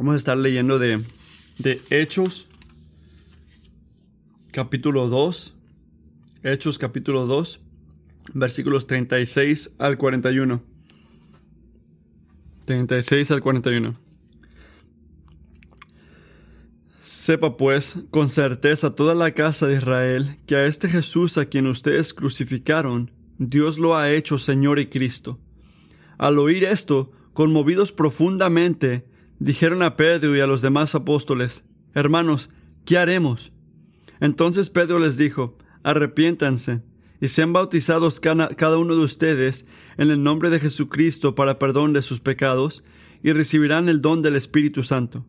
[0.00, 0.98] Vamos a estar leyendo de,
[1.58, 2.46] de Hechos,
[4.50, 5.54] capítulo 2.
[6.42, 7.60] Hechos, capítulo 2,
[8.32, 10.62] versículos 36 al 41.
[12.64, 13.94] 36 al 41.
[16.98, 21.66] Sepa pues con certeza toda la casa de Israel que a este Jesús a quien
[21.66, 25.38] ustedes crucificaron, Dios lo ha hecho Señor y Cristo.
[26.16, 29.09] Al oír esto, conmovidos profundamente,
[29.40, 32.50] dijeron a Pedro y a los demás apóstoles, Hermanos,
[32.86, 33.52] ¿qué haremos?
[34.20, 36.82] Entonces Pedro les dijo, Arrepiéntanse
[37.20, 39.66] y sean bautizados cada uno de ustedes
[39.98, 42.82] en el nombre de Jesucristo para perdón de sus pecados,
[43.22, 45.26] y recibirán el don del Espíritu Santo.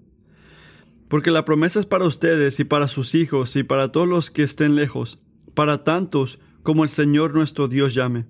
[1.10, 4.44] Porque la promesa es para ustedes y para sus hijos y para todos los que
[4.44, 5.20] estén lejos,
[5.54, 8.28] para tantos como el Señor nuestro Dios llame.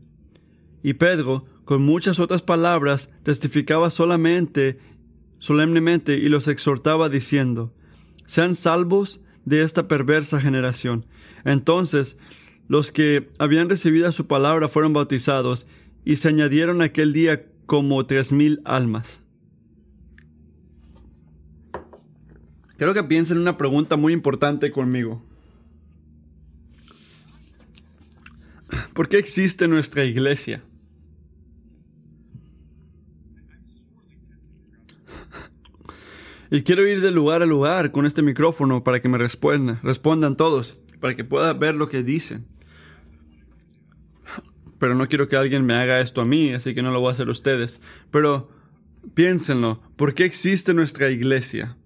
[0.81, 4.79] Y Pedro, con muchas otras palabras, testificaba solamente,
[5.41, 7.73] solemnemente, y los exhortaba diciendo,
[8.27, 11.05] sean salvos de esta perversa generación.
[11.43, 12.17] Entonces,
[12.67, 15.65] los que habían recibido su palabra fueron bautizados,
[16.05, 19.21] y se añadieron aquel día como tres mil almas.
[22.77, 25.23] Creo que piensen una pregunta muy importante conmigo.
[28.93, 30.63] ¿Por qué existe nuestra iglesia?
[36.53, 40.35] Y quiero ir de lugar a lugar con este micrófono para que me respondan, respondan
[40.35, 42.45] todos, para que pueda ver lo que dicen.
[44.77, 47.07] Pero no quiero que alguien me haga esto a mí, así que no lo voy
[47.07, 47.79] a hacer a ustedes.
[48.11, 48.49] Pero
[49.13, 51.77] piénsenlo, ¿por qué existe nuestra iglesia?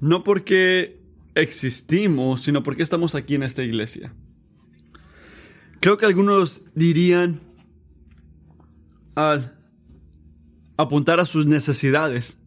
[0.00, 0.98] No porque
[1.34, 4.14] existimos, sino porque estamos aquí en esta iglesia.
[5.80, 7.40] Creo que algunos dirían,
[9.14, 9.56] al
[10.76, 12.40] apuntar a sus necesidades.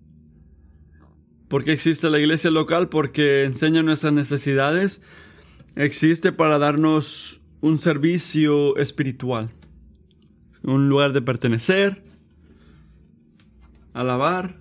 [1.48, 2.90] ¿Por qué existe la iglesia local?
[2.90, 5.02] Porque enseña nuestras necesidades.
[5.76, 9.50] Existe para darnos un servicio espiritual.
[10.64, 12.04] Un lugar de pertenecer,
[13.94, 14.60] alabar,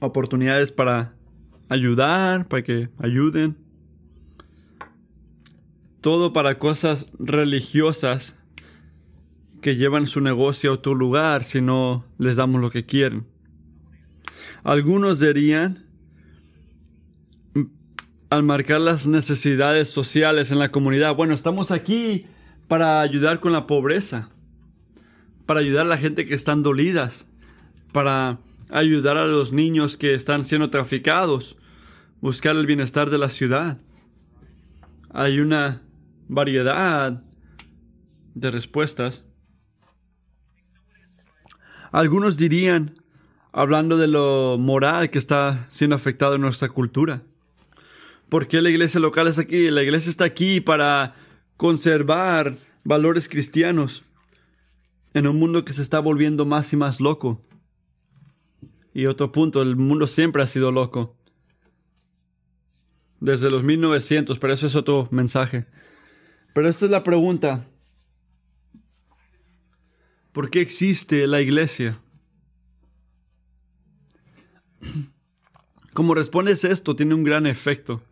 [0.00, 1.14] oportunidades para
[1.70, 3.56] ayudar, para que ayuden.
[6.02, 8.36] Todo para cosas religiosas
[9.62, 13.26] que llevan su negocio a otro lugar si no les damos lo que quieren.
[14.64, 15.86] Algunos dirían,
[18.28, 22.26] al marcar las necesidades sociales en la comunidad, bueno, estamos aquí
[22.68, 24.30] para ayudar con la pobreza,
[25.46, 27.28] para ayudar a la gente que están dolidas,
[27.92, 28.40] para
[28.70, 31.56] ayudar a los niños que están siendo traficados,
[32.20, 33.78] buscar el bienestar de la ciudad.
[35.10, 35.82] Hay una
[36.28, 37.22] variedad
[38.34, 39.26] de respuestas.
[41.92, 42.94] Algunos dirían,
[43.52, 47.22] hablando de lo moral que está siendo afectado en nuestra cultura.
[48.30, 49.70] ¿Por qué la iglesia local está aquí?
[49.70, 51.14] La iglesia está aquí para
[51.58, 54.04] conservar valores cristianos
[55.12, 57.42] en un mundo que se está volviendo más y más loco.
[58.94, 61.14] Y otro punto, el mundo siempre ha sido loco.
[63.20, 65.66] Desde los 1900, pero eso es otro mensaje.
[66.54, 67.66] Pero esta es la pregunta.
[70.32, 71.98] ¿Por qué existe la iglesia?
[75.92, 78.02] Como respondes esto tiene un gran efecto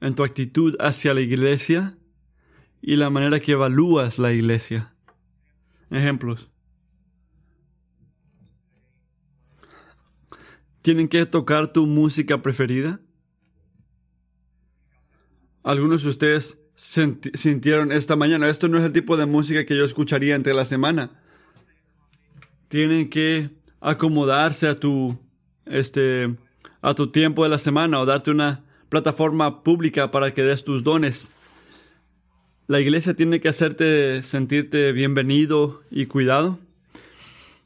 [0.00, 1.98] en tu actitud hacia la iglesia
[2.80, 4.94] y la manera que evalúas la iglesia.
[5.90, 6.50] Ejemplos.
[10.80, 13.00] ¿Tienen que tocar tu música preferida?
[15.62, 18.48] Algunos de ustedes sintieron esta mañana.
[18.48, 21.10] Esto no es el tipo de música que yo escucharía entre la semana.
[22.66, 23.50] Tienen que
[23.80, 25.16] acomodarse a tu,
[25.64, 26.34] este,
[26.80, 30.82] a tu tiempo de la semana o darte una plataforma pública para que des tus
[30.82, 31.30] dones.
[32.66, 36.58] La iglesia tiene que hacerte sentirte bienvenido y cuidado.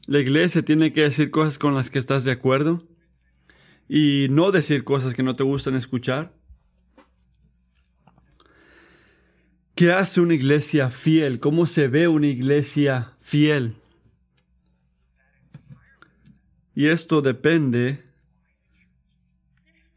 [0.05, 2.83] La iglesia tiene que decir cosas con las que estás de acuerdo
[3.89, 6.33] y no decir cosas que no te gustan escuchar.
[9.77, 11.39] ¿Qué hace una iglesia fiel?
[11.39, 13.75] ¿Cómo se ve una iglesia fiel?
[16.73, 18.01] Y esto depende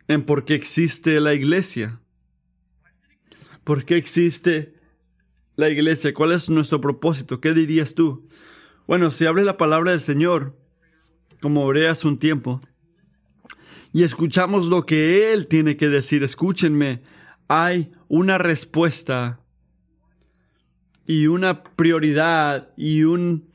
[0.06, 1.98] en por qué existe la iglesia.
[3.64, 4.74] ¿Por qué existe
[5.56, 6.12] la iglesia?
[6.12, 7.40] ¿Cuál es nuestro propósito?
[7.40, 8.28] ¿Qué dirías tú?
[8.86, 10.58] Bueno, si hables la palabra del Señor,
[11.40, 12.60] como oré hace un tiempo,
[13.94, 17.00] y escuchamos lo que Él tiene que decir, escúchenme,
[17.48, 19.39] hay una respuesta
[21.06, 23.50] y una prioridad y un,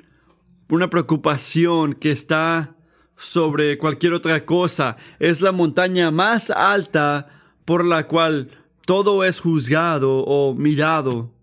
[0.69, 2.75] una preocupación que está
[3.15, 4.97] sobre cualquier otra cosa.
[5.19, 7.29] Es la montaña más alta
[7.65, 8.49] por la cual
[8.85, 11.33] todo es juzgado o mirado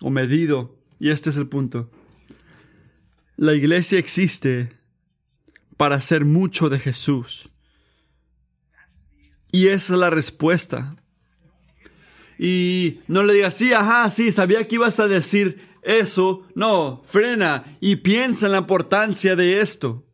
[0.00, 0.78] o medido.
[0.98, 1.90] Y este es el punto.
[3.36, 4.70] La iglesia existe
[5.76, 7.50] para hacer mucho de Jesús.
[9.50, 10.96] Y esa es la respuesta.
[12.38, 16.42] Y no le digas, sí, ajá, sí, sabía que ibas a decir eso.
[16.54, 20.04] No, frena y piensa en la importancia de esto.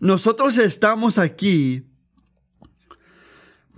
[0.00, 1.84] Nosotros estamos aquí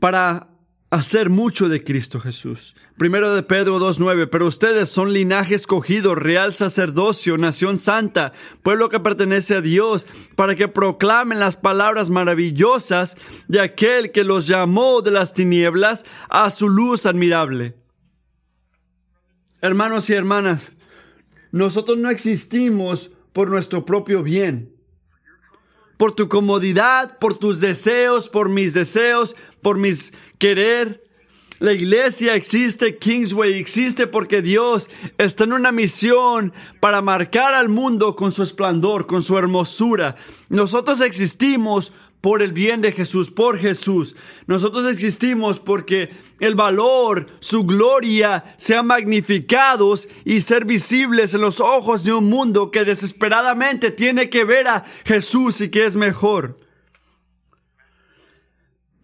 [0.01, 0.54] para
[0.94, 2.76] hacer mucho de Cristo Jesús.
[2.96, 8.32] Primero de Pedro 2.9, pero ustedes son linaje escogido, real sacerdocio, nación santa,
[8.62, 10.06] pueblo que pertenece a Dios,
[10.37, 13.17] para que proclamen las palabras maravillosas
[13.49, 17.75] de aquel que los llamó de las tinieblas a su luz admirable.
[19.61, 20.73] Hermanos y hermanas,
[21.50, 24.75] nosotros no existimos por nuestro propio bien
[25.96, 30.12] por tu comodidad, por tus deseos, por mis deseos, por mis
[30.44, 31.00] querer.
[31.58, 38.14] La iglesia existe, Kingsway existe porque Dios está en una misión para marcar al mundo
[38.14, 40.17] con su esplendor, con su hermosura.
[40.50, 44.17] Nosotros existimos por el bien de Jesús, por Jesús.
[44.46, 46.11] Nosotros existimos porque
[46.41, 52.70] el valor, su gloria sean magnificados y ser visibles en los ojos de un mundo
[52.70, 56.58] que desesperadamente tiene que ver a Jesús y que es mejor.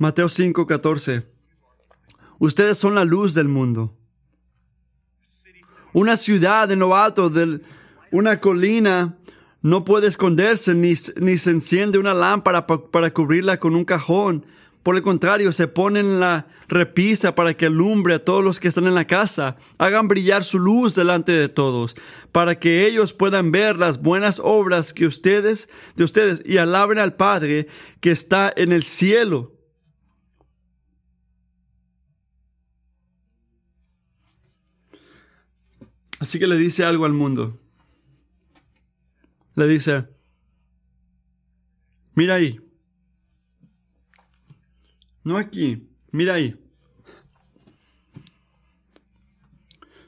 [0.01, 1.27] Mateo 5:14.
[2.39, 3.99] Ustedes son la luz del mundo.
[5.93, 7.61] Una ciudad en lo alto de
[8.11, 9.19] una colina
[9.61, 14.47] no puede esconderse ni, ni se enciende una lámpara para cubrirla con un cajón.
[14.83, 18.69] Por el contrario, se pone en la repisa para que alumbre a todos los que
[18.69, 19.59] están en la casa.
[19.77, 21.95] Hagan brillar su luz delante de todos,
[22.33, 27.17] para que ellos puedan ver las buenas obras que ustedes, de ustedes, y alaben al
[27.17, 27.67] Padre
[28.01, 29.60] que está en el cielo.
[36.21, 37.59] Así que le dice algo al mundo
[39.61, 40.07] le dice,
[42.15, 42.61] mira ahí,
[45.23, 46.57] no aquí, mira ahí.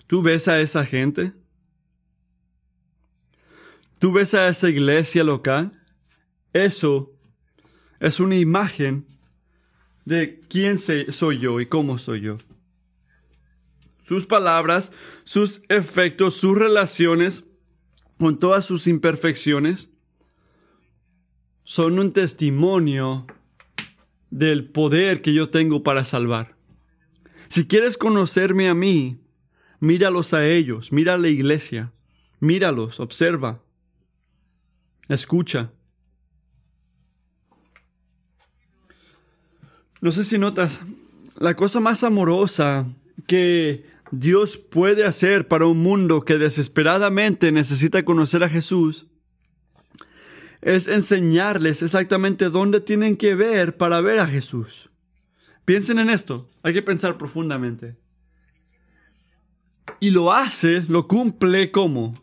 [0.07, 1.33] ¿Tú ves a esa gente?
[3.99, 5.81] ¿Tú ves a esa iglesia local?
[6.53, 7.13] Eso
[8.01, 9.07] es una imagen
[10.05, 12.39] de quién soy yo y cómo soy yo.
[14.13, 14.93] Sus palabras,
[15.25, 17.45] sus efectos, sus relaciones
[18.19, 19.89] con todas sus imperfecciones,
[21.63, 23.27] son un testimonio
[24.29, 26.59] del poder que yo tengo para salvar.
[27.49, 29.19] Si quieres conocerme a mí,
[29.81, 31.91] míralos a ellos, mira a la iglesia,
[32.39, 33.63] míralos, observa,
[35.09, 35.73] escucha.
[40.03, 40.83] No sé si notas,
[41.39, 42.87] la cosa más amorosa
[43.27, 49.07] que Dios puede hacer para un mundo que desesperadamente necesita conocer a Jesús
[50.63, 54.91] es enseñarles exactamente dónde tienen que ver para ver a Jesús.
[55.65, 57.97] Piensen en esto, hay que pensar profundamente.
[59.99, 62.23] Y lo hace, lo cumple como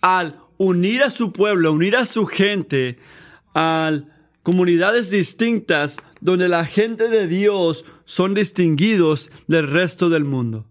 [0.00, 2.98] al unir a su pueblo, unir a su gente,
[3.54, 4.00] a
[4.42, 10.69] comunidades distintas donde la gente de Dios son distinguidos del resto del mundo.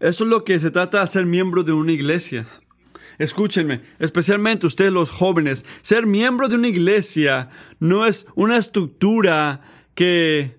[0.00, 2.46] Eso es lo que se trata de ser miembro de una iglesia.
[3.18, 9.60] Escúchenme, especialmente ustedes los jóvenes, ser miembro de una iglesia no es una estructura
[9.94, 10.58] que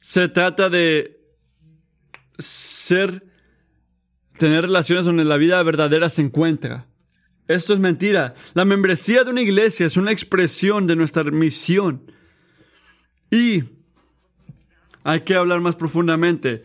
[0.00, 1.20] se trata de
[2.36, 3.24] ser,
[4.38, 6.88] tener relaciones donde la vida verdadera se encuentra.
[7.46, 8.34] Esto es mentira.
[8.54, 12.10] La membresía de una iglesia es una expresión de nuestra misión.
[13.30, 13.62] Y
[15.04, 16.64] hay que hablar más profundamente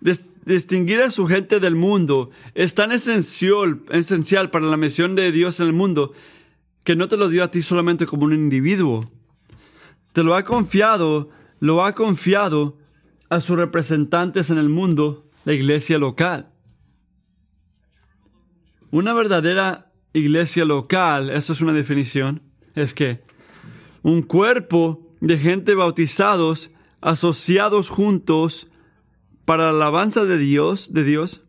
[0.00, 5.60] distinguir a su gente del mundo es tan esencial, esencial para la misión de Dios
[5.60, 6.12] en el mundo
[6.84, 9.10] que no te lo dio a ti solamente como un individuo.
[10.12, 12.78] Te lo ha confiado, lo ha confiado
[13.28, 16.52] a sus representantes en el mundo, la iglesia local.
[18.92, 22.40] Una verdadera iglesia local, esa es una definición,
[22.76, 23.20] es que
[24.02, 28.68] un cuerpo de gente bautizados, asociados juntos,
[29.46, 31.42] para la alabanza de Dios, de Dios,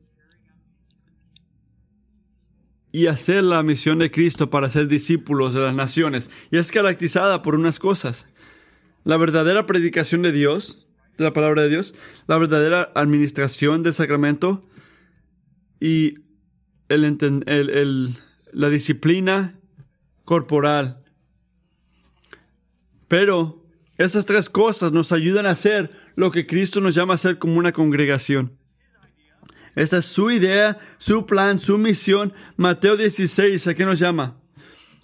[2.93, 6.29] y hacer la misión de Cristo para ser discípulos de las naciones.
[6.51, 8.29] Y es caracterizada por unas cosas.
[9.03, 10.87] La verdadera predicación de Dios,
[11.17, 11.95] de la palabra de Dios,
[12.27, 14.63] la verdadera administración del sacramento
[15.79, 16.19] y
[16.87, 19.59] la disciplina
[20.23, 21.03] corporal.
[23.07, 23.66] Pero
[23.97, 27.57] esas tres cosas nos ayudan a hacer lo que Cristo nos llama a hacer como
[27.57, 28.57] una congregación.
[29.75, 32.33] Esa es su idea, su plan, su misión.
[32.55, 34.39] Mateo 16, ¿a qué nos llama?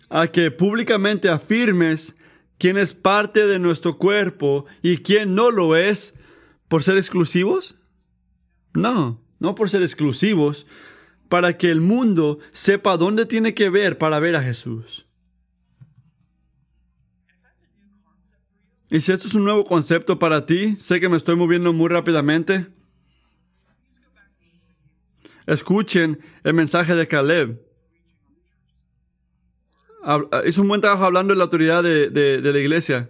[0.10, 2.16] A que públicamente afirmes
[2.58, 6.16] quién es parte de nuestro cuerpo y quién no lo es
[6.68, 7.80] por ser exclusivos.
[8.74, 10.66] No, no por ser exclusivos,
[11.30, 15.08] para que el mundo sepa dónde tiene que ver para ver a Jesús.
[18.94, 21.90] Y si esto es un nuevo concepto para ti, sé que me estoy moviendo muy
[21.90, 22.68] rápidamente.
[25.48, 27.60] Escuchen el mensaje de Caleb.
[30.46, 33.10] Hizo un buen trabajo hablando de la autoridad de, de la iglesia.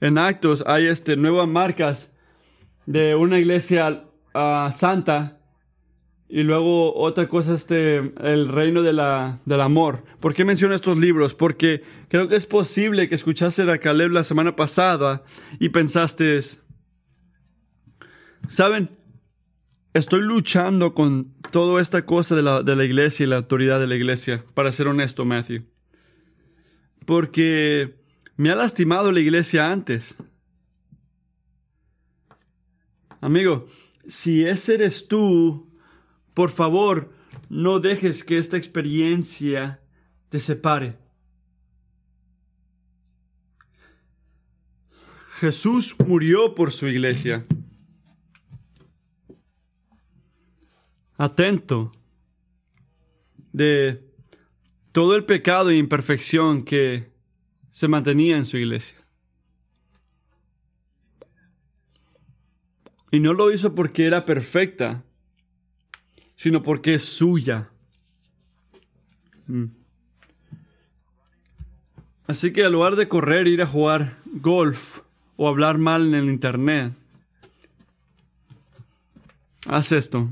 [0.00, 2.12] En Actos hay este, nuevas marcas
[2.86, 5.40] de una iglesia ah, santa
[6.28, 10.02] y luego otra cosa, este, el reino de la, del amor.
[10.18, 11.34] ¿Por qué menciono estos libros?
[11.34, 15.22] Porque creo que es posible que escuchaste a Caleb la semana pasada
[15.60, 16.40] y pensaste,
[18.48, 18.90] ¿saben?
[19.94, 23.86] Estoy luchando con toda esta cosa de la, de la iglesia y la autoridad de
[23.86, 25.62] la iglesia, para ser honesto, Matthew.
[27.06, 27.94] Porque
[28.36, 30.16] me ha lastimado la iglesia antes.
[33.20, 33.68] Amigo,
[34.06, 35.65] si ese eres tú,
[36.36, 37.10] por favor,
[37.48, 39.80] no dejes que esta experiencia
[40.28, 40.98] te separe.
[45.30, 47.46] Jesús murió por su iglesia.
[51.16, 51.92] Atento
[53.54, 54.06] de
[54.92, 57.14] todo el pecado e imperfección que
[57.70, 58.98] se mantenía en su iglesia.
[63.10, 65.05] Y no lo hizo porque era perfecta,
[66.36, 67.70] sino porque es suya.
[69.48, 69.64] Mm.
[72.26, 75.00] Así que en lugar de correr, ir a jugar golf
[75.36, 76.92] o hablar mal en el internet,
[79.66, 80.28] haz esto.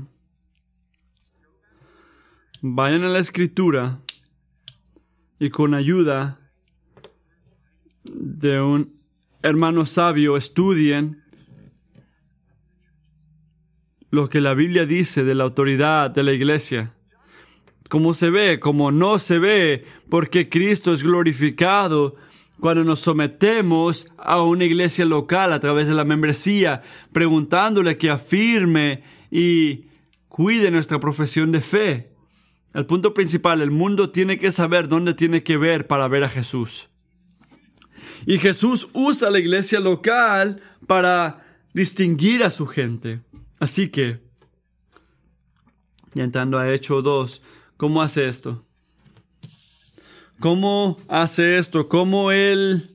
[2.61, 3.99] Vayan a la escritura
[5.39, 6.39] y con ayuda
[8.03, 8.99] de un
[9.41, 11.23] hermano sabio estudien
[14.11, 16.93] lo que la Biblia dice de la autoridad de la iglesia.
[17.89, 22.15] Cómo se ve, cómo no se ve, porque Cristo es glorificado
[22.59, 26.81] cuando nos sometemos a una iglesia local a través de la membresía,
[27.11, 29.85] preguntándole que afirme y
[30.29, 32.11] cuide nuestra profesión de fe.
[32.73, 36.29] El punto principal, el mundo tiene que saber dónde tiene que ver para ver a
[36.29, 36.89] Jesús.
[38.25, 43.21] Y Jesús usa la iglesia local para distinguir a su gente.
[43.65, 44.19] Así que,
[46.13, 47.41] ya entrando a Hecho 2,
[47.77, 48.63] ¿cómo hace esto?
[50.39, 51.89] ¿Cómo hace esto?
[51.89, 52.87] ¿Cómo Él,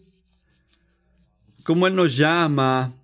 [1.64, 2.94] cómo Él nos llama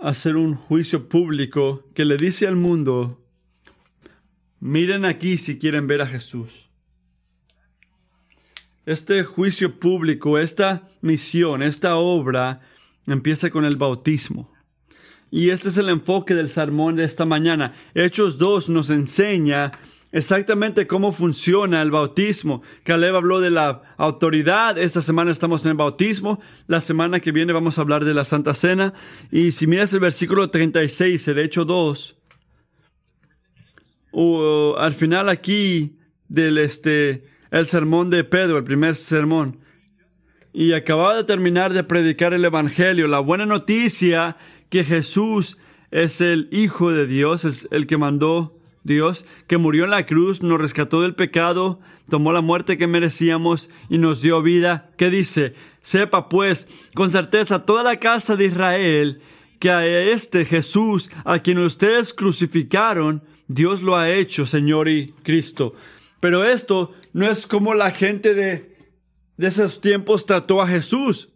[0.00, 3.22] a hacer un juicio público que le dice al mundo,
[4.60, 6.70] miren aquí si quieren ver a Jesús?
[8.86, 12.62] Este juicio público, esta misión, esta obra
[13.06, 14.55] empieza con el bautismo.
[15.36, 17.74] Y este es el enfoque del sermón de esta mañana.
[17.92, 19.70] Hechos 2 nos enseña
[20.10, 22.62] exactamente cómo funciona el bautismo.
[22.84, 24.78] Caleb habló de la autoridad.
[24.78, 26.40] Esta semana estamos en el bautismo.
[26.68, 28.94] La semana que viene vamos a hablar de la Santa Cena.
[29.30, 32.16] Y si miras el versículo 36, el Hecho 2,
[34.78, 39.60] al final aquí del este, el sermón de Pedro, el primer sermón.
[40.54, 44.38] Y acababa de terminar de predicar el Evangelio, la buena noticia
[44.68, 45.58] que Jesús
[45.90, 48.56] es el Hijo de Dios, es el que mandó
[48.86, 53.68] Dios, que murió en la cruz, nos rescató del pecado, tomó la muerte que merecíamos
[53.88, 54.90] y nos dio vida.
[54.96, 55.54] ¿Qué dice?
[55.80, 59.20] Sepa pues con certeza toda la casa de Israel
[59.58, 65.74] que a este Jesús, a quien ustedes crucificaron, Dios lo ha hecho, Señor y Cristo.
[66.20, 68.76] Pero esto no es como la gente de,
[69.36, 71.30] de esos tiempos trató a Jesús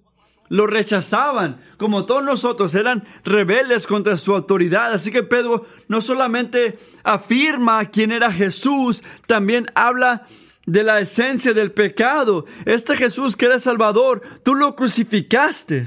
[0.51, 4.93] lo rechazaban, como todos nosotros, eran rebeldes contra su autoridad.
[4.93, 10.27] Así que Pedro no solamente afirma quién era Jesús, también habla
[10.67, 12.47] de la esencia del pecado.
[12.67, 15.87] Este Jesús que era Salvador, tú lo crucificaste.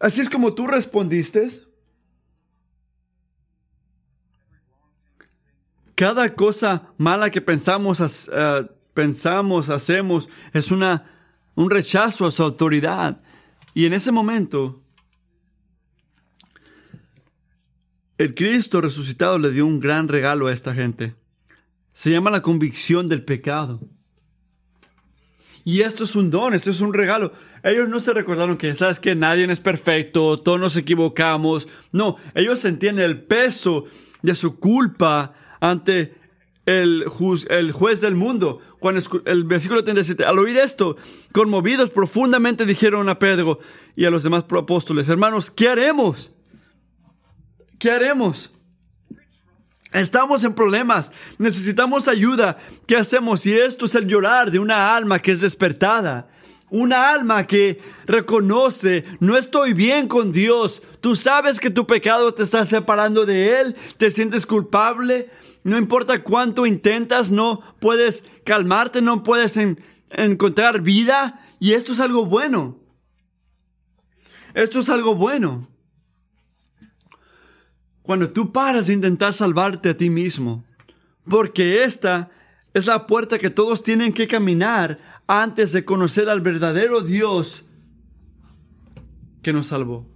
[0.00, 1.48] Así es como tú respondiste.
[5.94, 8.00] Cada cosa mala que pensamos
[8.94, 11.19] pensamos, hacemos, es una,
[11.62, 13.20] un rechazo a su autoridad.
[13.74, 14.82] Y en ese momento,
[18.18, 21.14] el Cristo resucitado le dio un gran regalo a esta gente.
[21.92, 23.80] Se llama la convicción del pecado.
[25.62, 27.32] Y esto es un don, esto es un regalo.
[27.62, 31.68] Ellos no se recordaron que, sabes que nadie es perfecto, todos nos equivocamos.
[31.92, 33.84] No, ellos sentían el peso
[34.22, 36.19] de su culpa ante
[36.78, 37.04] el,
[37.72, 38.60] juez del mundo.
[38.78, 40.96] Cuando el versículo 37, al oír esto,
[41.32, 43.58] conmovidos profundamente dijeron a Pedro
[43.96, 46.32] y a los demás apóstoles, hermanos, ¿qué haremos?
[47.78, 48.52] ¿Qué haremos?
[49.92, 52.56] Estamos en problemas, necesitamos ayuda.
[52.86, 53.44] ¿Qué hacemos?
[53.44, 56.28] Y esto es el llorar de una alma que es despertada.
[56.70, 60.82] Una alma que reconoce, no estoy bien con Dios.
[61.00, 65.28] Tú sabes que tu pecado te está separando de Él, te sientes culpable.
[65.62, 69.58] No importa cuánto intentas, no puedes calmarte, no puedes
[70.10, 71.46] encontrar vida.
[71.58, 72.78] Y esto es algo bueno.
[74.54, 75.68] Esto es algo bueno.
[78.02, 80.64] Cuando tú paras de intentar salvarte a ti mismo,
[81.28, 82.30] porque esta
[82.72, 87.66] es la puerta que todos tienen que caminar antes de conocer al verdadero Dios
[89.42, 90.06] que nos salvó.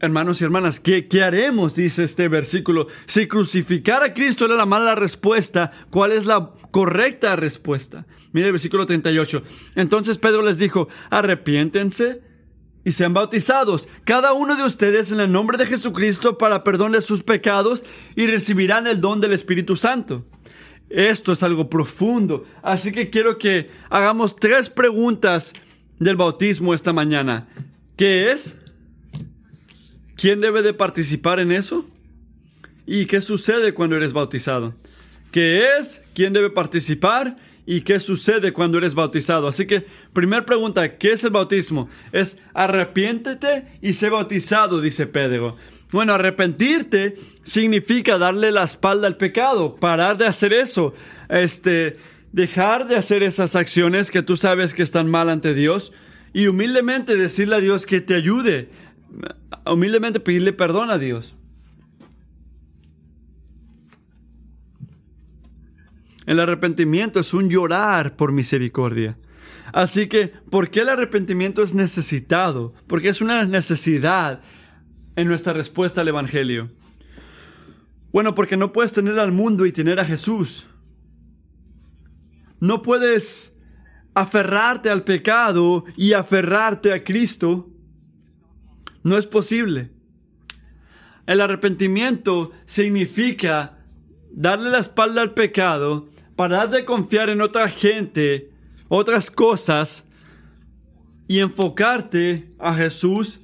[0.00, 1.74] Hermanos y hermanas, ¿qué, ¿qué, haremos?
[1.74, 2.86] Dice este versículo.
[3.06, 8.06] Si crucificar a Cristo era la mala respuesta, ¿cuál es la correcta respuesta?
[8.32, 9.42] Mire el versículo 38.
[9.74, 12.22] Entonces Pedro les dijo, arrepiéntense
[12.84, 17.02] y sean bautizados, cada uno de ustedes en el nombre de Jesucristo para perdón de
[17.02, 20.24] sus pecados y recibirán el don del Espíritu Santo.
[20.88, 25.54] Esto es algo profundo, así que quiero que hagamos tres preguntas
[25.98, 27.48] del bautismo esta mañana.
[27.96, 28.57] ¿Qué es?
[30.18, 31.88] ¿Quién debe de participar en eso?
[32.86, 34.74] ¿Y qué sucede cuando eres bautizado?
[35.30, 36.02] ¿Qué es?
[36.12, 37.36] ¿Quién debe participar?
[37.70, 39.46] y qué sucede cuando eres bautizado.
[39.46, 39.84] Así que,
[40.14, 41.90] primera pregunta, ¿qué es el bautismo?
[42.12, 45.54] Es arrepiéntete y sé bautizado, dice Pedro.
[45.92, 50.94] Bueno, arrepentirte significa darle la espalda al pecado, parar de hacer eso,
[51.28, 51.98] este,
[52.32, 55.92] dejar de hacer esas acciones que tú sabes que están mal ante Dios
[56.32, 58.70] y humildemente decirle a Dios que te ayude,
[59.72, 61.34] humildemente pedirle perdón a Dios.
[66.26, 69.16] El arrepentimiento es un llorar por misericordia.
[69.72, 72.74] Así que, ¿por qué el arrepentimiento es necesitado?
[72.86, 74.40] Porque es una necesidad
[75.16, 76.70] en nuestra respuesta al Evangelio.
[78.12, 80.68] Bueno, porque no puedes tener al mundo y tener a Jesús.
[82.60, 83.56] No puedes
[84.14, 87.70] aferrarte al pecado y aferrarte a Cristo.
[89.02, 89.90] No es posible.
[91.26, 93.78] El arrepentimiento significa
[94.30, 98.52] darle la espalda al pecado parar de confiar en otra gente,
[98.86, 100.04] otras cosas,
[101.26, 103.40] y enfocarte a Jesús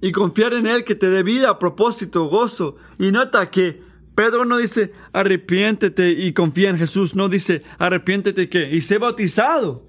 [0.00, 2.76] y confiar en Él que te dé vida, propósito, gozo.
[2.98, 3.80] Y nota que
[4.14, 9.87] Pedro no dice arrepiéntete y confía en Jesús, no dice arrepiéntete que y sé bautizado.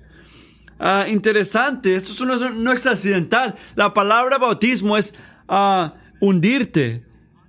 [0.79, 3.55] Ah, interesante, esto no, es accidental.
[3.75, 5.13] La palabra bautismo es
[5.49, 7.05] ah, hundirte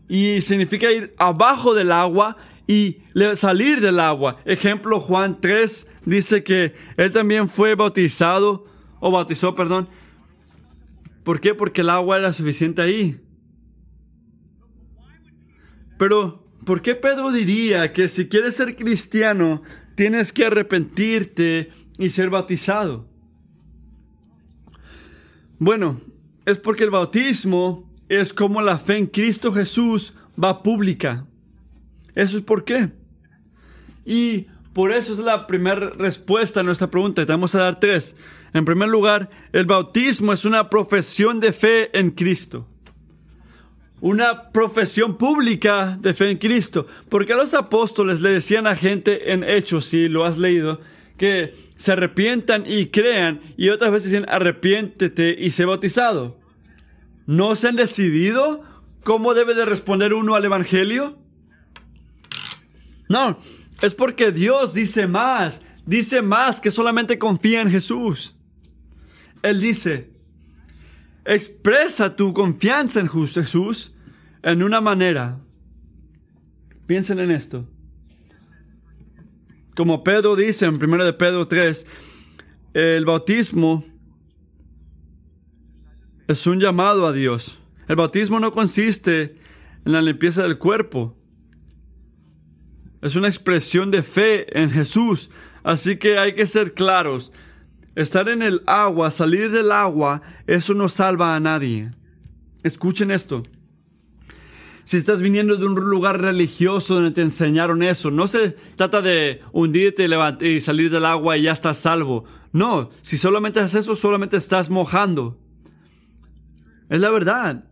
[0.08, 3.02] y significa ir abajo del agua y
[3.36, 4.40] salir del agua.
[4.44, 8.66] Ejemplo, Juan 3 dice que él también fue bautizado,
[8.98, 9.88] o bautizó, perdón.
[11.22, 11.54] ¿Por qué?
[11.54, 13.20] Porque el agua era suficiente ahí.
[15.98, 19.62] Pero, ¿por qué Pedro diría que si quieres ser cristiano,
[19.94, 23.09] tienes que arrepentirte y ser bautizado?
[25.60, 26.00] Bueno,
[26.46, 31.26] es porque el bautismo es como la fe en Cristo Jesús va pública.
[32.14, 32.88] Eso es por qué.
[34.06, 37.26] Y por eso es la primera respuesta a nuestra pregunta.
[37.26, 38.16] Te vamos a dar tres.
[38.54, 42.66] En primer lugar, el bautismo es una profesión de fe en Cristo.
[44.00, 46.86] Una profesión pública de fe en Cristo.
[47.10, 50.80] Porque los apóstoles le decían a gente en Hechos, si lo has leído,
[51.20, 53.42] que se arrepientan y crean.
[53.58, 56.40] Y otras veces dicen arrepiéntete y sé bautizado.
[57.26, 58.62] ¿No se han decidido
[59.04, 61.18] cómo debe de responder uno al Evangelio?
[63.10, 63.38] No,
[63.82, 68.34] es porque Dios dice más, dice más que solamente confía en Jesús.
[69.42, 70.14] Él dice,
[71.26, 73.92] expresa tu confianza en Jesús
[74.42, 75.38] en una manera.
[76.86, 77.68] Piensen en esto.
[79.74, 81.86] Como Pedro dice en 1 de Pedro 3,
[82.74, 83.84] el bautismo
[86.28, 87.58] es un llamado a Dios.
[87.88, 89.36] El bautismo no consiste
[89.84, 91.16] en la limpieza del cuerpo,
[93.02, 95.30] es una expresión de fe en Jesús
[95.62, 97.32] Así que hay que ser claros.
[97.94, 101.90] Estar en el agua, salir del agua, eso no salva a nadie.
[102.62, 103.42] Escuchen esto.
[104.90, 109.40] Si estás viniendo de un lugar religioso donde te enseñaron eso, no se trata de
[109.52, 112.24] hundirte y, y salir del agua y ya estás salvo.
[112.50, 115.38] No, si solamente haces eso, solamente estás mojando.
[116.88, 117.66] Es la verdad.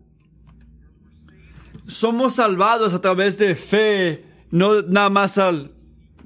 [1.89, 5.73] Somos salvados a través de fe, no nada más al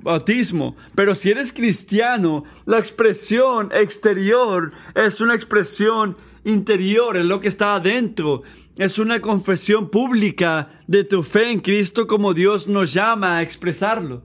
[0.03, 0.77] bautismo.
[0.95, 7.75] Pero si eres cristiano, la expresión exterior es una expresión interior, es lo que está
[7.77, 8.43] adentro.
[8.79, 14.25] Es una confesión pública de tu fe en Cristo como Dios nos llama a expresarlo.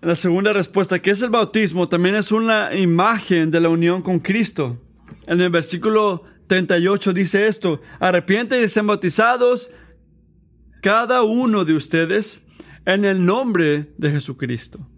[0.00, 4.20] La segunda respuesta, que es el bautismo, también es una imagen de la unión con
[4.20, 4.80] Cristo.
[5.26, 9.70] En el versículo 38 dice esto, arrepiente y sean bautizados
[10.80, 12.45] cada uno de ustedes
[12.86, 14.88] en el nombre de Jesucristo.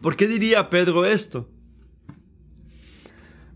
[0.00, 1.50] ¿Por qué diría Pedro esto?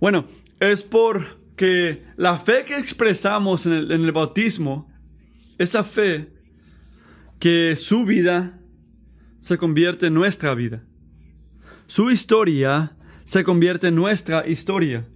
[0.01, 0.27] Bueno,
[0.61, 4.93] es porque la fe que expresamos en el, bautismo,
[5.57, 6.33] esa fe
[7.39, 8.61] que su vida
[9.41, 10.83] se convierte en nuestra vida.
[11.87, 15.07] Su historia se convierte en nuestra historia.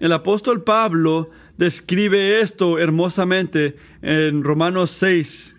[0.00, 5.55] El apóstol Pablo describe esto hermosamente en Romanos 6,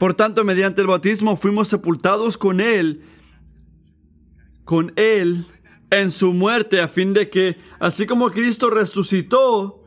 [0.00, 3.02] por tanto, mediante el bautismo fuimos sepultados con Él,
[4.64, 5.44] con Él
[5.90, 9.84] en su muerte, a fin de que, así como Cristo resucitó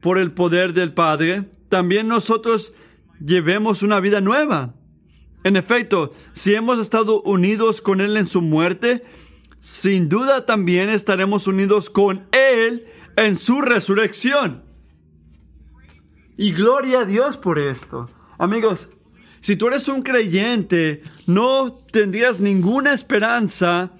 [0.00, 2.74] por el poder del Padre, también nosotros
[3.24, 4.74] llevemos una vida nueva.
[5.44, 9.04] En efecto, si hemos estado unidos con Él en su muerte,
[9.60, 14.64] sin duda también estaremos unidos con Él en su resurrección.
[16.36, 18.10] Y gloria a Dios por esto.
[18.36, 18.88] Amigos,
[19.42, 23.90] si tú eres un creyente, no tendrías ninguna esperanza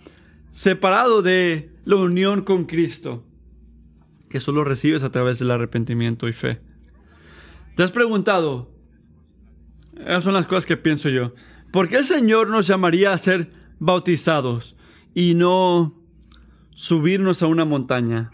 [0.52, 3.24] separado de la unión con Cristo,
[4.30, 6.60] que solo recibes a través del arrepentimiento y fe.
[7.74, 8.70] ¿Te has preguntado?
[9.96, 11.34] Esas son las cosas que pienso yo.
[11.72, 13.50] ¿Por qué el Señor nos llamaría a ser
[13.80, 14.76] bautizados
[15.12, 15.92] y no
[16.70, 18.30] subirnos a una montaña?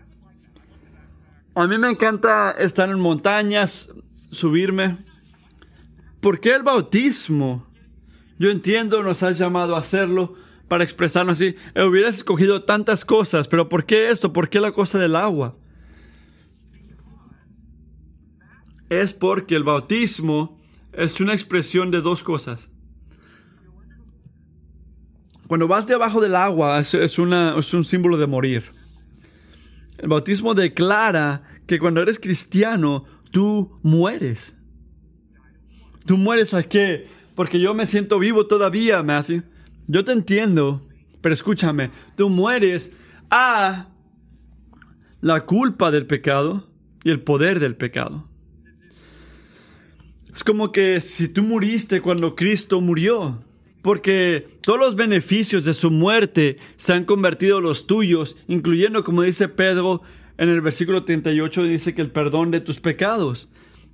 [1.54, 3.94] A mí me encanta estar en montañas,
[4.30, 5.07] subirme,
[6.20, 7.66] ¿Por qué el bautismo?
[8.38, 10.34] Yo entiendo, nos has llamado a hacerlo
[10.68, 11.56] para expresarnos así.
[11.74, 14.32] Eh, hubieras escogido tantas cosas, pero ¿por qué esto?
[14.32, 15.56] ¿Por qué la cosa del agua?
[18.88, 20.60] Es porque el bautismo
[20.92, 22.70] es una expresión de dos cosas.
[25.46, 28.64] Cuando vas debajo del agua es, es un símbolo de morir.
[29.98, 34.57] El bautismo declara que cuando eres cristiano, tú mueres.
[36.08, 37.06] ¿Tú mueres a qué?
[37.34, 39.42] Porque yo me siento vivo todavía, Matthew.
[39.88, 40.80] Yo te entiendo,
[41.20, 42.92] pero escúchame, tú mueres
[43.28, 43.88] a
[45.20, 46.66] la culpa del pecado
[47.04, 48.26] y el poder del pecado.
[50.34, 53.44] Es como que si tú muriste cuando Cristo murió,
[53.82, 59.20] porque todos los beneficios de su muerte se han convertido en los tuyos, incluyendo, como
[59.20, 60.00] dice Pedro
[60.38, 63.50] en el versículo 38, dice que el perdón de tus pecados.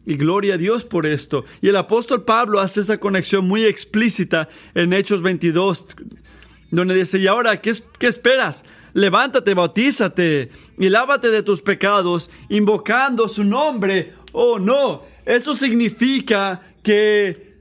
[0.06, 1.44] Y gloria a Dios por esto.
[1.62, 5.86] Y el apóstol Pablo hace esa conexión muy explícita en Hechos 22,
[6.70, 8.64] donde dice, y ahora, ¿qué, qué esperas?
[8.92, 14.12] Levántate, bautízate y lávate de tus pecados, invocando su nombre.
[14.32, 17.54] Oh, no, eso significa que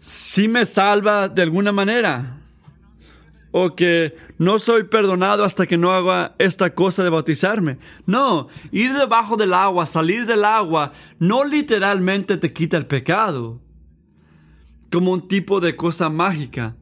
[0.00, 2.39] si me salva de alguna manera
[3.52, 7.78] o que no soy perdonado hasta que no haga esta cosa de bautizarme.
[8.06, 13.60] No, ir debajo del agua, salir del agua, no literalmente te quita el pecado.
[14.90, 16.76] Como un tipo de cosa mágica,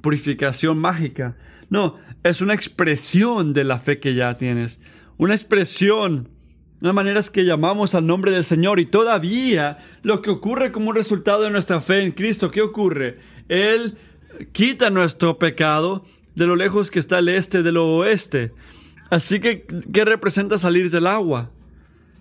[0.00, 1.36] purificación mágica.
[1.70, 4.80] No, es una expresión de la fe que ya tienes.
[5.18, 6.28] Una expresión,
[6.80, 10.92] una manera es que llamamos al nombre del Señor y todavía lo que ocurre como
[10.92, 13.18] resultado de nuestra fe en Cristo, ¿qué ocurre?
[13.48, 13.96] Él
[14.52, 18.52] quita nuestro pecado de lo lejos que está el este de lo oeste.
[19.10, 21.50] Así que, ¿qué representa salir del agua?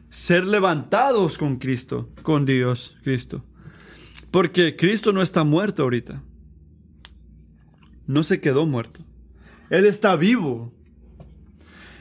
[0.10, 3.44] Ser levantados con Cristo, con Dios, Cristo.
[4.32, 6.24] Porque Cristo no está muerto ahorita.
[8.06, 9.02] No se quedó muerto.
[9.70, 10.74] Él está vivo.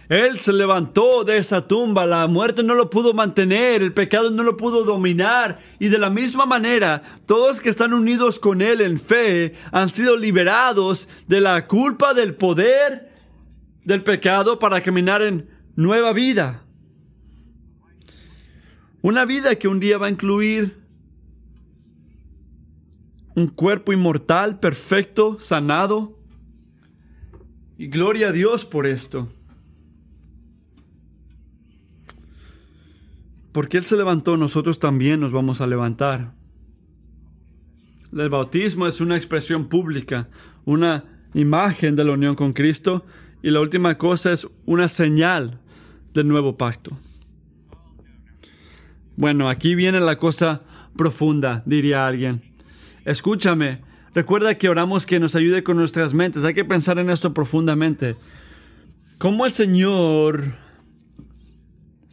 [0.08, 4.44] Él se levantó de esa tumba, la muerte no lo pudo mantener, el pecado no
[4.44, 9.00] lo pudo dominar y de la misma manera todos que están unidos con Él en
[9.00, 13.12] fe han sido liberados de la culpa del poder
[13.84, 16.62] del pecado para caminar en nueva vida.
[19.02, 20.76] Una vida que un día va a incluir
[23.36, 26.18] un cuerpo inmortal, perfecto, sanado.
[27.78, 29.28] Y gloria a Dios por esto.
[33.56, 36.34] Porque Él se levantó, nosotros también nos vamos a levantar.
[38.12, 40.28] El bautismo es una expresión pública,
[40.66, 43.06] una imagen de la unión con Cristo
[43.42, 45.58] y la última cosa es una señal
[46.12, 46.98] del nuevo pacto.
[49.16, 50.60] Bueno, aquí viene la cosa
[50.94, 52.42] profunda, diría alguien.
[53.06, 53.80] Escúchame,
[54.14, 56.44] recuerda que oramos que nos ayude con nuestras mentes.
[56.44, 58.16] Hay que pensar en esto profundamente.
[59.16, 60.65] ¿Cómo el Señor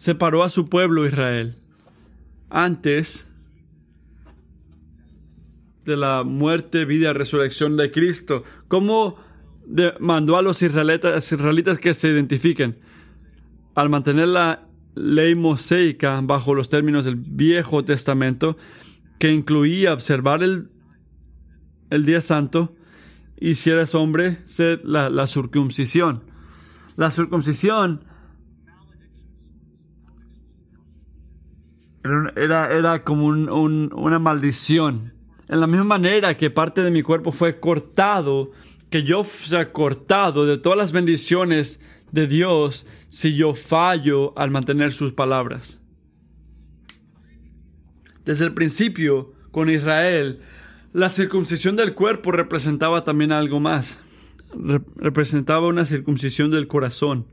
[0.03, 1.55] separó a su pueblo Israel
[2.49, 3.29] antes
[5.85, 8.43] de la muerte, vida, resurrección de Cristo?
[8.67, 9.15] ¿Cómo
[10.01, 12.79] mandó a los israelitas, israelitas que se identifiquen?
[13.75, 18.57] Al mantener la ley mosaica bajo los términos del Viejo Testamento,
[19.19, 20.69] que incluía observar el,
[21.91, 22.75] el día santo
[23.39, 26.23] y si eres hombre, ser la, circuncisión.
[26.97, 28.03] La circuncisión
[32.35, 35.13] era, era como una maldición.
[35.47, 38.51] En la misma manera que parte de mi cuerpo fue cortado,
[38.89, 44.93] que yo sea cortado de todas las bendiciones de Dios si yo fallo al mantener
[44.93, 45.81] sus palabras.
[48.25, 50.39] Desde el principio, con Israel,
[50.93, 54.01] la circuncisión del cuerpo representaba también algo más.
[54.95, 57.25] representaba una circuncisión del corazón.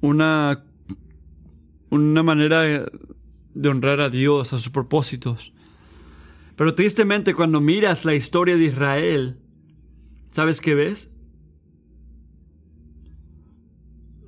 [0.00, 0.64] Una,
[2.00, 5.52] una manera de honrar a Dios, a sus propósitos.
[6.56, 9.38] Pero tristemente cuando miras la historia de Israel,
[10.30, 11.10] ¿sabes qué ves?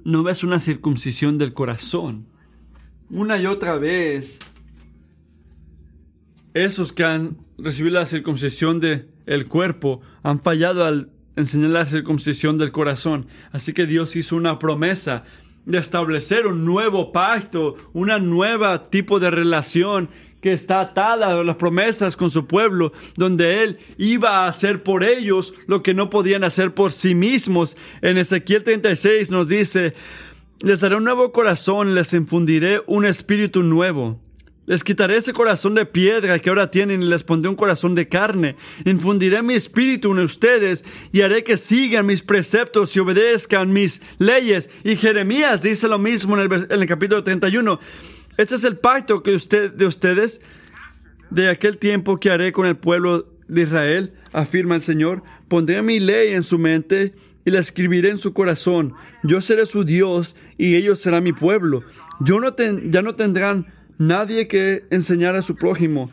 [0.09, 2.29] no ves una circuncisión del corazón.
[3.11, 4.39] Una y otra vez,
[6.55, 12.57] esos que han recibido la circuncisión del el cuerpo han fallado al enseñar la circuncisión
[12.57, 13.27] del corazón.
[13.53, 15.25] Así que Dios hizo una promesa
[15.69, 20.09] de establecer un nuevo pacto, una nueva tipo de relación
[20.41, 25.05] que está atada a las promesas con su pueblo, donde Él iba a hacer por
[25.05, 27.77] ellos lo que no podían hacer por sí mismos.
[28.01, 29.93] En Ezequiel 36 nos dice,
[30.63, 34.19] les daré un nuevo corazón, les infundiré un espíritu nuevo.
[34.69, 38.07] Les quitaré ese corazón de piedra que ahora tienen y les pondré un corazón de
[38.07, 38.55] carne.
[38.85, 44.69] Infundiré mi espíritu en ustedes y haré que sigan mis preceptos y obedezcan mis leyes.
[44.85, 47.81] Y Jeremías dice lo mismo en el, capítulo 31.
[48.37, 50.43] Este es el pacto que usted, de ustedes
[51.31, 55.23] de aquel tiempo que haré con el pueblo de Israel, afirma el Señor.
[55.49, 57.15] Pondré mi ley en su mente
[57.47, 58.93] y la escribiré en su corazón.
[59.23, 61.85] Yo seré su Dios y ellos serán mi pueblo.
[62.21, 62.55] Yo no
[62.91, 66.11] ya no tendrán nadie que enseñar a su prójimo,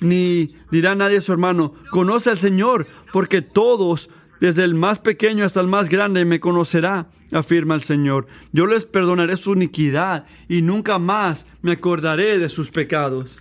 [0.00, 5.44] ni dirá nadie a su hermano, conoce al Señor, porque todos, desde el más pequeño
[5.44, 8.26] hasta el más grande, me conocerá afirma el Señor.
[8.52, 13.38] Yo les perdonaré su iniquidad y nunca más me acordaré de sus pecados.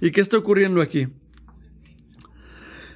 [0.00, 1.08] ¿Y qué está ocurriendo aquí?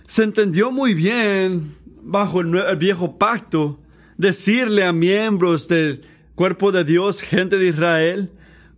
[0.07, 3.81] Se entendió muy bien bajo el, viejo pacto
[4.17, 6.03] decirle a miembros del
[6.35, 8.31] cuerpo de Dios, gente de Israel,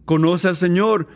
[0.05, 1.09] conoce al Señor,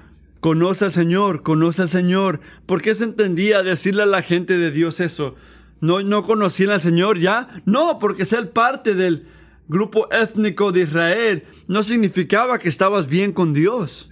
[0.42, 2.40] conoce al Señor, conoce al Señor.
[2.66, 5.36] ¿Por qué se entendía decirle a la gente de Dios eso?
[5.80, 7.46] ¿No, no conocían al Señor ya?
[7.64, 9.28] No, porque ser parte del
[9.68, 14.10] grupo étnico de Israel no significaba que estabas bien con Dios.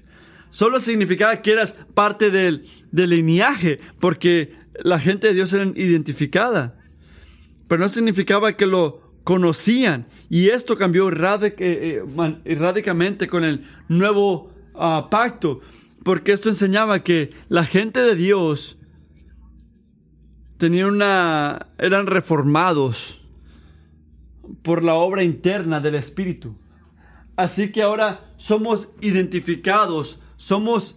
[0.51, 6.79] Solo significaba que eras parte del, del linaje, porque la gente de Dios era identificada.
[7.67, 10.07] Pero no significaba que lo conocían.
[10.29, 15.61] Y esto cambió eh, eh, radicalmente con el nuevo ah, pacto,
[16.03, 18.79] porque esto enseñaba que la gente de Dios
[20.57, 23.25] tenía una, eran reformados
[24.63, 26.57] por la obra interna del Espíritu.
[27.37, 30.97] Así que ahora somos identificados, somos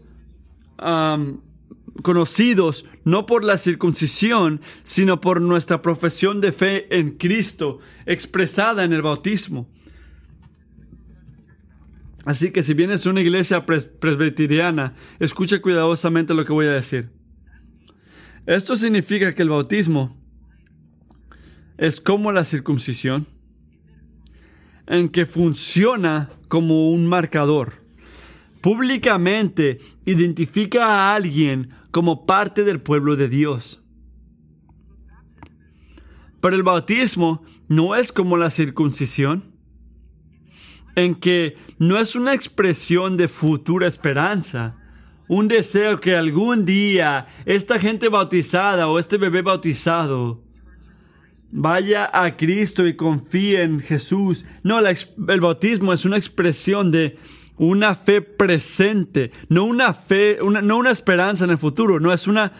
[2.02, 8.92] conocidos no por la circuncisión, sino por nuestra profesión de fe en Cristo, expresada en
[8.92, 9.68] el bautismo.
[12.26, 17.10] Así que si vienes a una iglesia presbiteriana, escucha cuidadosamente lo que voy a decir.
[18.46, 20.18] Esto significa que el bautismo
[21.78, 23.26] es como la circuncisión
[24.88, 27.74] en que funciona como un marcador.
[28.62, 33.82] Públicamente identifica a alguien como parte del pueblo de Dios.
[36.42, 39.53] Pero el bautismo no es como la circuncisión,
[40.96, 44.76] en que no es una expresión de futura esperanza
[45.28, 50.44] un deseo que algún día esta gente bautizada o este bebé bautizado
[51.52, 54.46] vaya a Cristo y confíe en Jesús.
[54.64, 57.18] No, el bautismo es una expresión de
[57.58, 62.52] una fe presente, no una fe, no una esperanza en el futuro, no es una,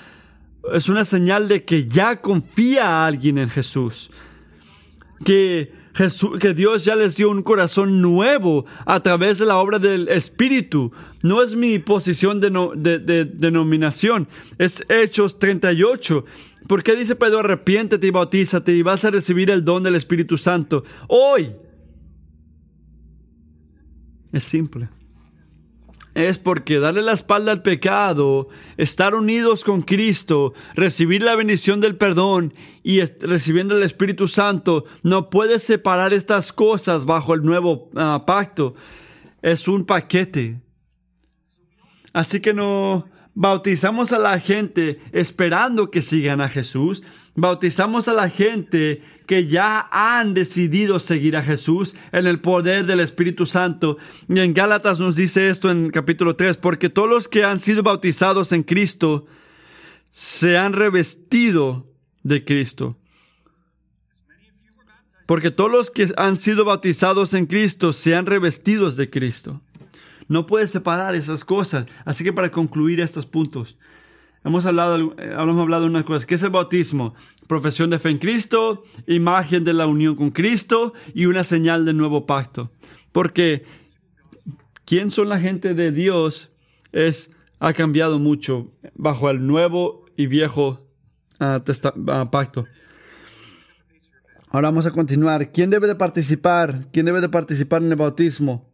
[0.74, 4.12] es una señal de que ya confía alguien en Jesús.
[5.26, 10.08] Que que Dios ya les dio un corazón nuevo a través de la obra del
[10.10, 10.92] Espíritu.
[11.22, 12.50] No es mi posición de,
[13.00, 14.28] de, denominación,
[14.58, 16.26] es Hechos 38.
[16.68, 20.38] ¿Por qué dice Pedro, arrepiéntete y bautízate y vas a recibir el don del Espíritu
[20.38, 20.84] Santo?
[21.08, 21.52] Hoy.
[24.32, 24.90] Es simple
[26.16, 31.98] es porque darle la espalda al pecado, estar unidos con Cristo, recibir la bendición del
[31.98, 38.24] perdón y recibiendo el Espíritu Santo, no puede separar estas cosas bajo el nuevo ah,
[38.28, 38.76] pacto.
[39.42, 40.62] Es un paquete.
[42.14, 47.04] Así que no, bautizamos a la gente esperando que sigan a Jesús,
[47.36, 53.00] bautizamos a la gente que ya han decidido seguir a Jesús en el poder del
[53.00, 53.98] Espíritu Santo.
[54.30, 57.84] Y en Gálatas nos dice esto en capítulo 3, porque todos los que han sido
[57.84, 59.26] bautizados en Cristo
[60.12, 61.88] se han revestido
[62.22, 62.98] de Cristo.
[65.26, 69.62] Porque todos los que han sido bautizados en Cristo se han revestidos de Cristo.
[70.28, 71.86] No puedes separar esas cosas.
[72.06, 73.78] Así que para concluir estos puntos,
[74.44, 76.26] hemos hablado, eh, hemos hablado de unas cosas.
[76.26, 77.16] ¿Qué es el bautismo?
[77.48, 81.98] Profesión de fe en Cristo, imagen de la unión con Cristo y una señal del
[81.98, 82.72] nuevo pacto.
[83.12, 83.64] Porque
[84.86, 86.52] quién son la gente de Dios
[86.92, 90.88] es, ha cambiado mucho bajo el nuevo y viejo
[91.40, 91.62] ah,
[92.08, 92.66] ah, pacto.
[94.50, 95.52] Ahora vamos a continuar.
[95.52, 96.88] ¿Quién debe de participar?
[96.92, 98.73] ¿Quién debe de participar en el bautismo?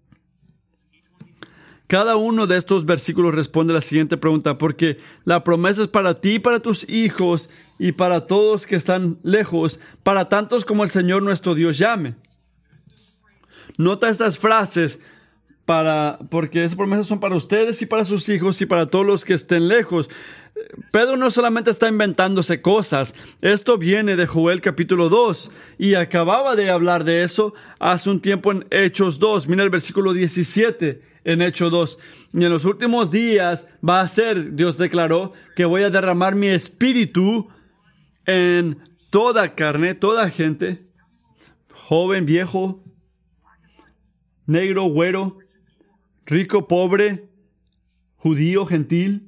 [1.90, 6.14] Cada uno de estos versículos responde a la siguiente pregunta, porque la promesa es para
[6.14, 7.50] ti, para tus hijos
[7.80, 12.14] y para todos que están lejos, para tantos como el Señor nuestro Dios llame.
[13.80, 15.00] Nota estas frases
[15.66, 19.26] para, porque esas promesas son para ustedes y para sus hijos y para todos los
[19.26, 20.12] que estén lejos.
[20.92, 25.50] Pedro no solamente está inventándose cosas, esto viene de Joel capítulo 2
[25.80, 29.48] y acababa de hablar de eso hace un tiempo en Hechos 2.
[29.48, 32.00] Mira el versículo 17 en Hecho 2.
[32.34, 36.48] Y en los últimos días va a ser, Dios declaró, que voy a derramar mi
[36.48, 37.50] espíritu
[38.26, 38.80] en
[39.10, 40.88] toda carne, toda gente,
[41.74, 42.84] joven, viejo,
[44.46, 45.38] negro, güero,
[46.26, 47.30] rico, pobre,
[48.18, 49.28] judío, gentil.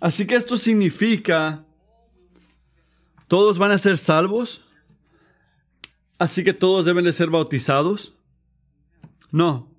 [0.00, 1.64] Así que esto significa,
[3.26, 4.64] todos van a ser salvos,
[6.18, 8.14] así que todos deben de ser bautizados.
[9.30, 9.70] No,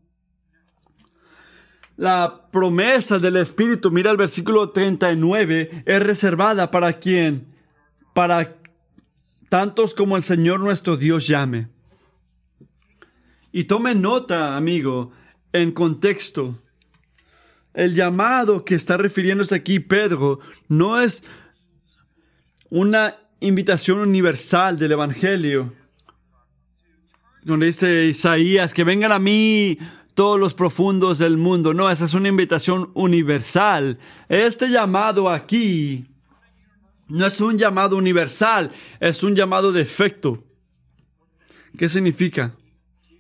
[2.00, 7.46] la promesa del Espíritu, mira el versículo 39, es reservada para quien,
[8.14, 8.56] para
[9.50, 11.68] tantos como el Señor nuestro Dios llame.
[13.52, 15.12] Y tome nota, amigo,
[15.52, 16.58] en contexto.
[17.74, 21.26] El llamado que está refiriéndose aquí Pedro no es
[22.70, 25.74] una invitación universal del Evangelio.
[27.44, 29.78] Donde dice Isaías, que vengan a mí
[30.20, 31.74] todos los profundos del mundo.
[31.74, 33.98] No, esa es una invitación universal.
[34.28, 36.10] Este llamado aquí
[37.08, 40.44] no es un llamado universal, es un llamado de efecto.
[41.78, 42.54] ¿Qué significa?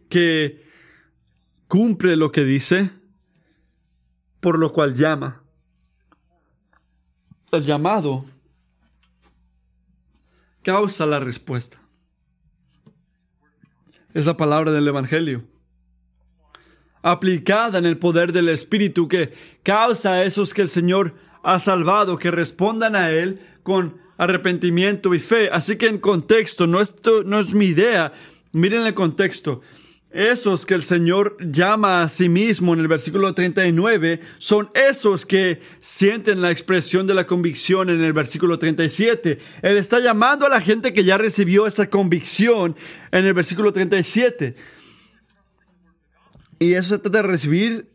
[0.10, 0.70] Que
[1.70, 2.90] cumple lo que dice,
[4.42, 5.42] por lo cual llama.
[7.54, 8.26] El llamado
[10.64, 11.82] causa la respuesta.
[14.14, 15.59] Es la palabra del Evangelio
[17.02, 19.32] aplicada en el poder del Espíritu que
[19.64, 25.20] causa a esos que el Señor ha salvado que respondan a Él con arrepentimiento y
[25.20, 25.50] fe.
[25.52, 28.12] Así que en contexto, no, esto, no es mi idea,
[28.52, 29.62] miren el contexto.
[30.12, 35.62] Esos que el Señor llama a sí mismo en el versículo 39 son esos que
[35.82, 39.38] sienten la expresión de la convicción en el versículo 37.
[39.62, 42.76] Él está llamando a la gente que ya recibió esa convicción
[43.12, 44.56] en el versículo 37.
[46.60, 47.92] Y eso se trata de recibir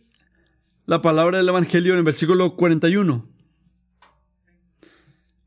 [0.87, 3.29] la palabra del Evangelio en el versículo 41.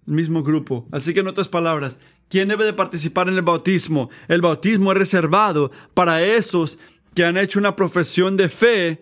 [0.07, 0.88] El mismo grupo.
[0.91, 1.99] Así que en otras palabras,
[2.30, 4.09] ¿quién debe de participar en el bautismo?
[4.28, 6.78] El bautismo es reservado para esos
[7.15, 9.01] que han hecho una profesión de fe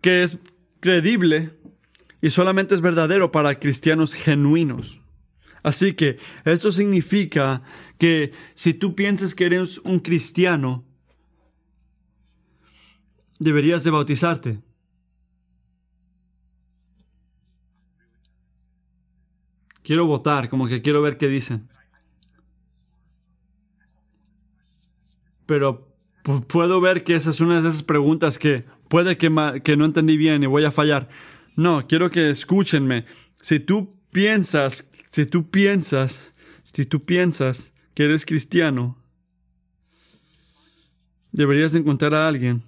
[0.00, 0.38] que es
[0.80, 1.52] credible
[2.20, 5.00] y solamente es verdadero para cristianos genuinos.
[5.62, 7.62] Así que esto significa
[7.98, 10.87] que si tú piensas que eres un cristiano,
[13.38, 14.60] deberías de bautizarte.
[19.82, 21.68] Quiero votar, como que quiero ver qué dicen.
[25.46, 25.96] Pero
[26.46, 29.30] puedo ver que esa es una de esas preguntas que puede que,
[29.64, 31.08] que no entendí bien y voy a fallar.
[31.56, 33.06] No, quiero que escúchenme.
[33.40, 36.32] Si tú piensas, si tú piensas,
[36.64, 38.98] si tú piensas que eres cristiano,
[41.32, 42.67] deberías encontrar a alguien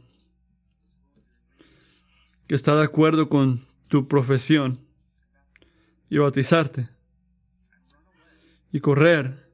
[2.51, 4.81] que está de acuerdo con tu profesión
[6.09, 6.89] y bautizarte
[8.73, 9.49] y correr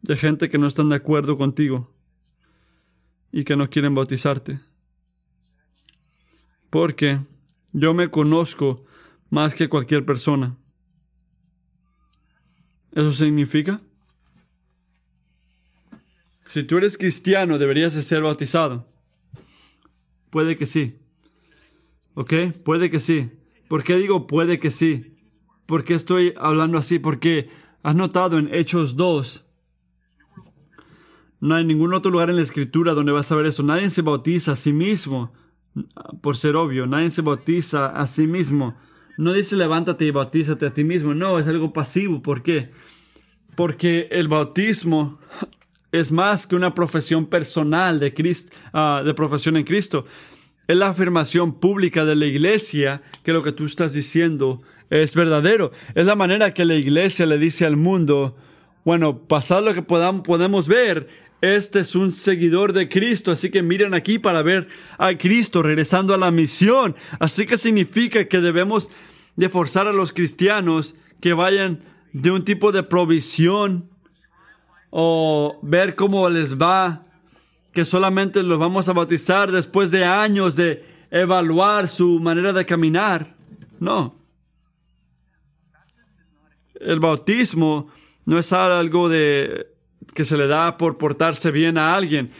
[0.00, 1.92] de gente que no están de acuerdo contigo
[3.30, 4.58] y que no quieren bautizarte.
[6.70, 7.20] Porque
[7.74, 8.86] yo me conozco
[9.28, 10.56] más que cualquier persona.
[12.92, 13.82] ¿Eso significa?
[16.48, 18.93] Si tú eres cristiano, deberías de ser bautizado.
[20.34, 20.98] Puede que sí.
[22.14, 22.34] ¿Ok?
[22.64, 23.30] Puede que sí.
[23.68, 25.14] ¿Por qué digo puede que sí?
[25.64, 26.98] ¿Por qué estoy hablando así?
[26.98, 27.50] Porque
[27.84, 29.46] has notado en Hechos 2,
[31.38, 33.62] no hay ningún otro lugar en la escritura donde vas a ver eso.
[33.62, 35.32] Nadie se bautiza a sí mismo,
[36.20, 36.88] por ser obvio.
[36.88, 38.76] Nadie se bautiza a sí mismo.
[39.16, 41.14] No dice levántate y bautízate a ti mismo.
[41.14, 42.22] No, es algo pasivo.
[42.22, 42.72] ¿Por qué?
[43.54, 45.20] Porque el bautismo
[45.94, 50.04] es más que una profesión personal de, Cristo, ah, de profesión en Cristo.
[50.66, 55.70] Es la afirmación pública de la iglesia que lo que tú estás diciendo es verdadero.
[55.94, 58.36] Es la manera que la iglesia le dice al mundo,
[58.84, 61.06] bueno, pasado lo que podamos, podemos ver,
[61.40, 64.66] este es un seguidor de Cristo, así que miren aquí para ver
[64.98, 66.96] a Cristo regresando a la misión.
[67.20, 68.90] Así que significa que debemos
[69.36, 73.93] de forzar a los cristianos que vayan de un tipo de provisión
[74.96, 77.02] o ver cómo les va,
[77.72, 83.34] que solamente los vamos a bautizar después de años de evaluar su manera de caminar.
[83.80, 84.14] No.
[86.76, 87.88] El bautismo
[88.24, 89.66] no es algo de
[90.14, 92.30] que se le da por portarse bien a alguien.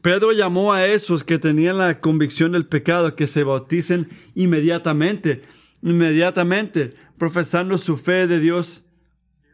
[0.00, 5.42] Pedro llamó a esos que tenían la convicción del pecado que se bauticen inmediatamente,
[5.82, 8.86] inmediatamente, profesando su fe de Dios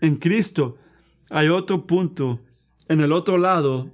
[0.00, 0.78] en Cristo
[1.30, 2.40] hay otro punto
[2.88, 3.90] en el otro lado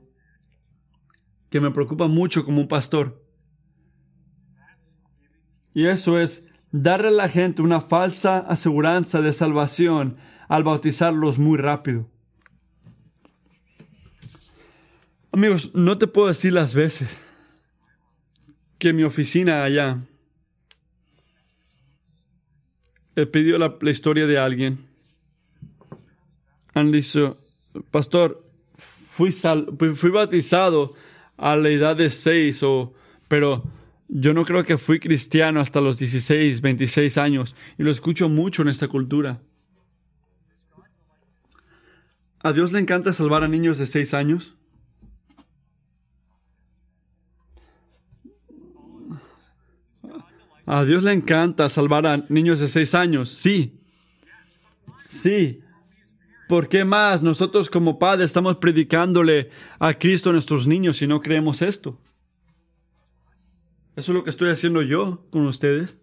[1.51, 3.23] que me preocupa mucho como un pastor.
[5.75, 10.17] Y eso es darle a la gente una falsa aseguranza de salvación
[10.49, 12.11] al bautizarlos muy rápido.
[15.31, 17.25] Amigos, no te puedo decir las veces
[18.79, 19.99] que mi oficina allá
[23.15, 24.92] la, la historia de alguien
[26.75, 27.39] han dicho,
[27.91, 28.43] pastor,
[28.77, 30.95] fui, fui bautizado
[31.37, 32.95] a la edad de seis, o,
[33.29, 33.65] pero
[34.09, 38.63] yo no creo que fui cristiano hasta los 16, 26 años, y lo escucho mucho
[38.63, 39.41] en esta cultura.
[42.43, 44.55] ¿A Dios le encanta salvar a niños de seis años?
[50.67, 53.81] A Dios le encanta salvar a niños de seis años, sí.
[55.09, 55.62] Sí,
[56.49, 61.21] ¿Por qué más nosotros como padres estamos predicándole a Cristo a nuestros niños si no
[61.21, 61.99] creemos esto?
[63.97, 65.99] Eso es lo que estoy haciendo yo con ustedes.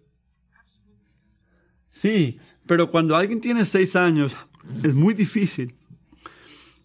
[1.90, 4.36] Sí, pero cuando alguien tiene seis años
[4.84, 5.74] es muy difícil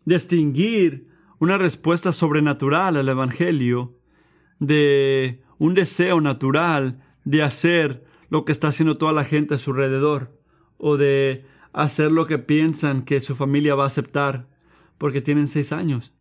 [0.03, 1.07] distinguir
[1.39, 3.99] una respuesta sobrenatural al Evangelio
[4.59, 9.71] de un deseo natural de hacer lo que está haciendo toda la gente a su
[9.71, 10.39] alrededor
[10.77, 11.45] o de
[11.75, 14.47] hacer lo que piensan que su familia va a aceptar
[14.97, 16.13] porque tienen seis años.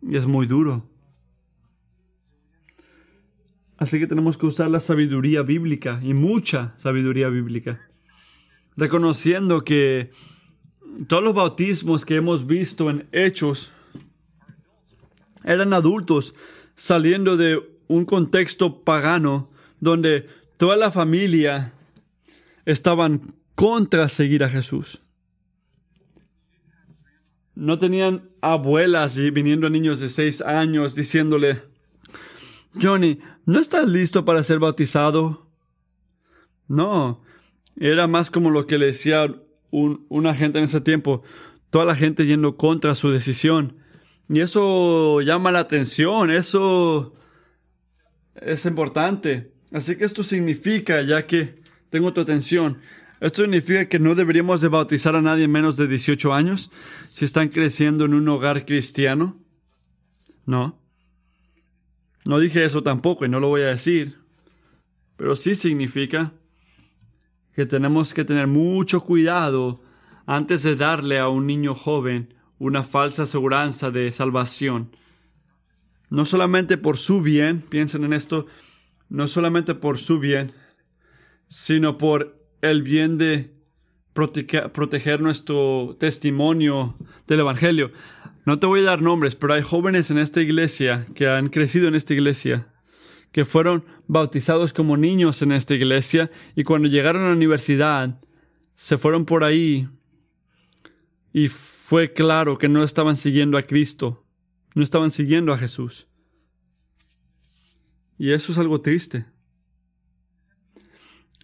[0.00, 0.88] Y es muy duro.
[3.76, 7.86] Así que tenemos que usar la sabiduría bíblica y mucha sabiduría bíblica.
[8.78, 10.10] Reconociendo que
[11.06, 13.72] todos los bautismos que hemos visto en hechos
[15.44, 16.34] eran adultos
[16.76, 20.26] saliendo de un contexto pagano donde
[20.56, 21.74] toda la familia
[22.64, 25.02] estaban contra seguir a Jesús.
[27.54, 31.62] No tenían abuelas y viniendo niños de seis años diciéndole,
[32.74, 35.46] Johnny, ¿no estás listo para ser bautizado?
[36.66, 37.22] No,
[37.76, 39.32] era más como lo que le decía
[39.70, 41.22] un, una gente en ese tiempo,
[41.70, 43.76] toda la gente yendo contra su decisión.
[44.28, 47.14] Y eso llama la atención, eso
[48.34, 49.52] es importante.
[49.70, 52.80] Así que esto significa, ya que tengo tu atención,
[53.22, 56.72] esto significa que no deberíamos de bautizar a nadie menos de 18 años
[57.12, 59.40] si están creciendo en un hogar cristiano.
[60.44, 60.76] No.
[62.24, 64.18] No dije eso tampoco y no lo voy a decir.
[65.16, 66.32] Pero sí significa
[67.54, 69.80] que tenemos que tener mucho cuidado
[70.26, 74.96] antes de darle a un niño joven una falsa aseguranza de salvación.
[76.10, 78.46] No solamente por su bien, piensen en esto,
[79.08, 80.52] no solamente por su bien,
[81.46, 83.52] sino por el bien de
[84.14, 86.96] proteger nuestro testimonio
[87.26, 87.92] del Evangelio.
[88.46, 91.88] No te voy a dar nombres, pero hay jóvenes en esta iglesia que han crecido
[91.88, 92.68] en esta iglesia,
[93.30, 98.20] que fueron bautizados como niños en esta iglesia y cuando llegaron a la universidad
[98.74, 99.88] se fueron por ahí
[101.32, 104.24] y fue claro que no estaban siguiendo a Cristo,
[104.74, 106.08] no estaban siguiendo a Jesús.
[108.18, 109.24] Y eso es algo triste.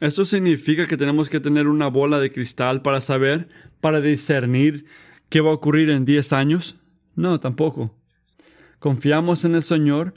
[0.01, 3.49] ¿Eso significa que tenemos que tener una bola de cristal para saber,
[3.81, 4.85] para discernir
[5.29, 6.77] qué va a ocurrir en 10 años?
[7.17, 7.97] No, tampoco.
[8.79, 10.15] Confiamos en el Señor,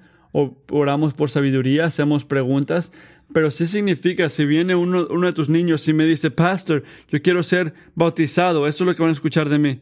[0.70, 2.92] oramos por sabiduría, hacemos preguntas,
[3.34, 7.22] pero sí significa, si viene uno, uno, de tus niños y me dice, Pastor, yo
[7.22, 9.82] quiero ser bautizado, eso es lo que van a escuchar de mí.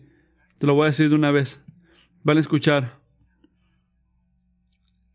[0.60, 1.62] Te lo voy a decir de una vez.
[2.24, 3.00] Van a escuchar.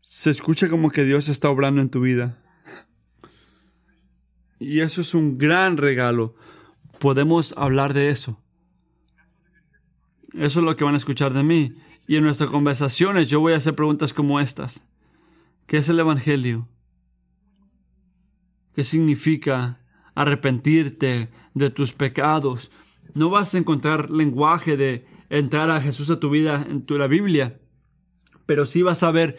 [0.01, 2.37] Se escucha como que Dios está obrando en tu vida.
[4.59, 6.35] Y eso es un gran regalo.
[6.99, 8.41] Podemos hablar de eso.
[10.33, 11.75] Eso es lo que van a escuchar de mí.
[12.07, 14.85] Y en nuestras conversaciones yo voy a hacer preguntas como estas.
[15.65, 16.67] ¿Qué es el Evangelio?
[18.75, 19.79] ¿Qué significa
[20.13, 22.71] arrepentirte de tus pecados?
[23.13, 27.07] No vas a encontrar lenguaje de entrar a Jesús a tu vida en tu, la
[27.07, 27.59] Biblia,
[28.45, 29.37] pero sí vas a ver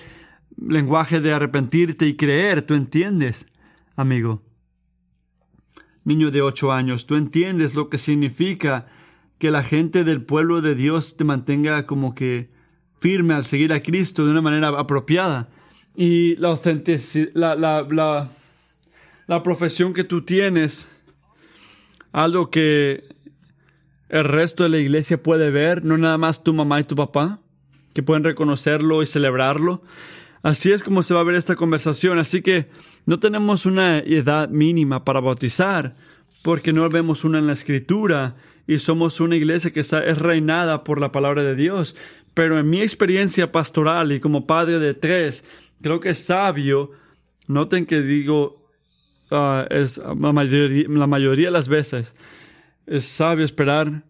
[0.56, 2.62] lenguaje de arrepentirte y creer.
[2.62, 3.46] ¿Tú entiendes,
[3.94, 4.45] amigo?
[6.06, 8.86] Niño de ocho años, ¿tú entiendes lo que significa
[9.40, 12.48] que la gente del pueblo de Dios te mantenga como que
[13.00, 15.48] firme al seguir a Cristo de una manera apropiada?
[15.96, 16.56] Y la
[19.26, 20.88] la, profesión que tú tienes,
[22.12, 23.02] algo que
[24.08, 27.40] el resto de la iglesia puede ver, no nada más tu mamá y tu papá,
[27.94, 29.82] que pueden reconocerlo y celebrarlo.
[30.46, 32.20] Así es como se va a ver esta conversación.
[32.20, 32.68] Así que
[33.04, 35.92] no tenemos una edad mínima para bautizar,
[36.44, 41.00] porque no vemos una en la escritura y somos una iglesia que es reinada por
[41.00, 41.96] la palabra de Dios.
[42.32, 45.44] Pero en mi experiencia pastoral y como padre de tres,
[45.82, 46.92] creo que es sabio,
[47.48, 48.70] noten que digo,
[49.32, 52.14] ah, es la mayoría, la mayoría de las veces,
[52.86, 54.04] es sabio esperar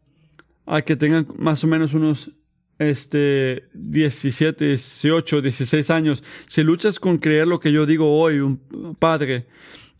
[0.66, 2.30] a que tengan más o menos unos
[2.78, 6.24] este 17, 18, 16 años.
[6.46, 9.46] Si luchas con creer lo que yo digo hoy, un padre,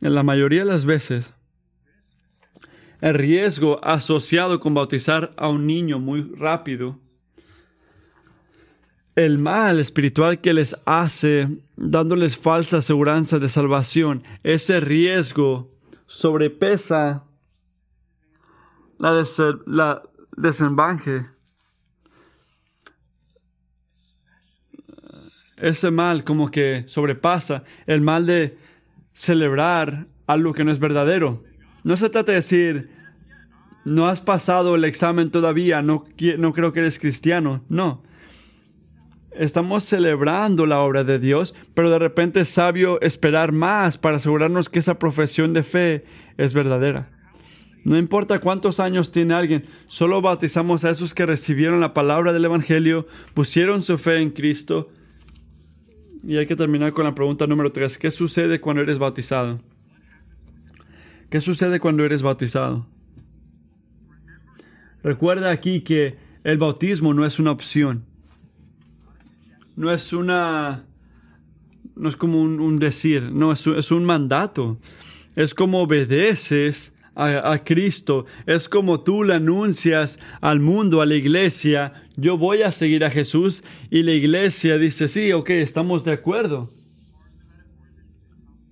[0.01, 1.33] en la mayoría de las veces,
[3.01, 7.01] el riesgo asociado con bautizar a un niño muy rápido
[9.17, 15.73] el mal espiritual que les hace, dándoles falsa aseguranza de salvación, ese riesgo
[16.05, 17.25] sobrepesa
[18.99, 19.25] la,
[19.67, 20.03] la
[20.37, 21.27] desembanque.
[25.59, 28.59] Ese mal como que sobrepasa el mal de
[29.13, 31.45] celebrar algo que no es verdadero.
[31.85, 32.91] No se trata de decir,
[33.85, 36.05] no has pasado el examen todavía, no,
[36.39, 37.65] no creo que eres cristiano.
[37.69, 38.03] No.
[39.31, 44.69] Estamos celebrando la obra de Dios, pero de repente es sabio esperar más para asegurarnos
[44.69, 46.05] que esa profesión de fe
[46.37, 47.11] es verdadera.
[47.85, 52.47] No importa cuántos años tiene alguien, solo bautizamos a esos que recibieron la palabra del
[52.47, 54.91] Evangelio, pusieron su fe en Cristo.
[56.27, 57.99] Y hay que terminar con la pregunta número 3.
[57.99, 59.61] ¿Qué sucede cuando eres bautizado?
[61.31, 62.87] ¿Qué sucede cuando eres bautizado?
[65.03, 68.05] Recuerda aquí que el bautismo no es una opción
[69.77, 70.87] no es una,
[71.95, 74.81] no es como un, decir, no, es, es, un mandato.
[75.37, 81.95] Es como obedeces a, Cristo, es como tú le anuncias al mundo, a la iglesia,
[82.17, 86.69] yo voy a seguir a Jesús y la iglesia dice, sí, ok, estamos de acuerdo.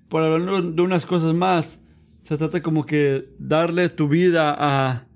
[0.09, 1.81] Por hablar de unas cosas más,
[2.23, 5.07] se trata como que darle tu vida a,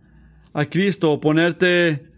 [0.54, 2.08] a Cristo o ponerte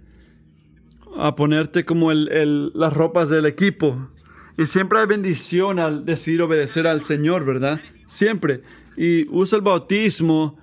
[1.17, 4.11] a ponerte como el, las ropas del equipo.
[4.57, 7.81] Y siempre hay bendición al decidir obedecer al Señor, ¿verdad?
[8.07, 8.63] Siempre.
[8.97, 10.59] Y usa el bautismo,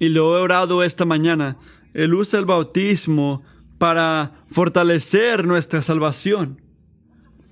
[0.00, 1.58] y lo he orado esta mañana,
[1.94, 3.44] Él usa el bautismo
[3.78, 6.60] para fortalecer nuestra salvación,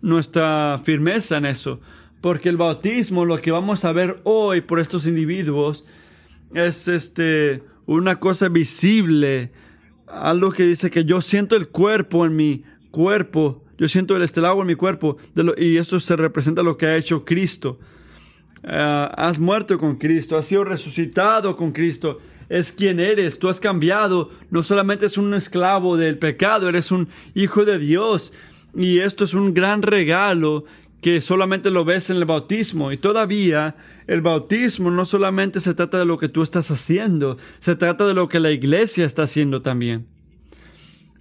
[0.02, 1.80] nuestra firmeza en eso.
[2.20, 5.84] Porque el bautismo, lo que vamos a ver hoy por estos individuos,
[6.54, 9.52] es este, una cosa visible
[10.06, 14.62] algo que dice que yo siento el cuerpo en mi cuerpo, yo siento el estelagua
[14.62, 15.18] en mi cuerpo,
[15.56, 17.78] y esto se representa lo que ha hecho Cristo.
[18.62, 22.18] Eh, has muerto con Cristo, has sido resucitado con Cristo.
[22.48, 27.08] Es quien eres, tú has cambiado, no solamente es un esclavo del pecado, eres un
[27.34, 28.32] hijo de Dios.
[28.74, 30.64] Y esto es un gran regalo
[31.00, 32.92] que solamente lo ves en el bautismo.
[32.92, 33.76] Y todavía
[34.06, 38.14] el bautismo no solamente se trata de lo que tú estás haciendo, se trata de
[38.14, 40.06] lo que la iglesia está haciendo también.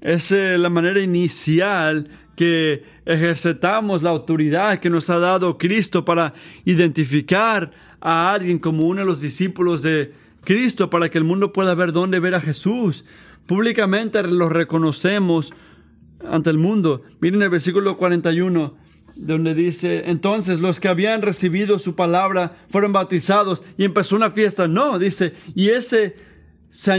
[0.01, 6.33] Es eh, la manera inicial que ejercitamos la autoridad que nos ha dado Cristo para
[6.65, 10.13] identificar a alguien como uno de los discípulos de
[10.47, 13.03] Cristo para que el mundo pueda ver dónde ver a Jesús.
[13.47, 15.51] Públicamente lo reconocemos
[16.25, 17.01] ante el mundo.
[17.19, 18.77] Miren el versículo 41
[19.17, 24.69] donde dice, entonces los que habían recibido su palabra fueron bautizados y empezó una fiesta.
[24.69, 26.15] No, dice, y ese
[26.69, 26.93] se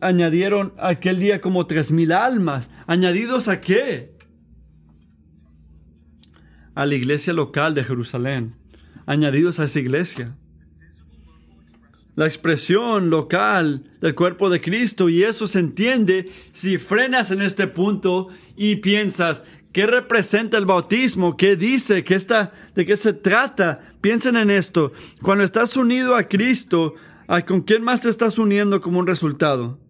[0.00, 2.70] añadieron aquel día como tres mil almas.
[2.86, 4.14] ¿Añadidos a qué?
[6.76, 8.54] A la iglesia local de Jerusalén.
[9.06, 10.36] Añadidos a esa iglesia.
[12.22, 17.66] La expresión local del cuerpo de Cristo y eso se entiende si frenas en este
[17.66, 19.42] punto y piensas,
[19.72, 21.36] ¿Qué representa el bautismo?
[21.36, 22.04] ¿Qué dice?
[22.04, 23.80] ¿Qué está, ¿De qué se trata?
[24.00, 24.92] Piensen en esto.
[25.20, 26.94] Cuando estás unido a Cristo,
[27.44, 29.80] ¿con quién más te estás uniendo como un resultado?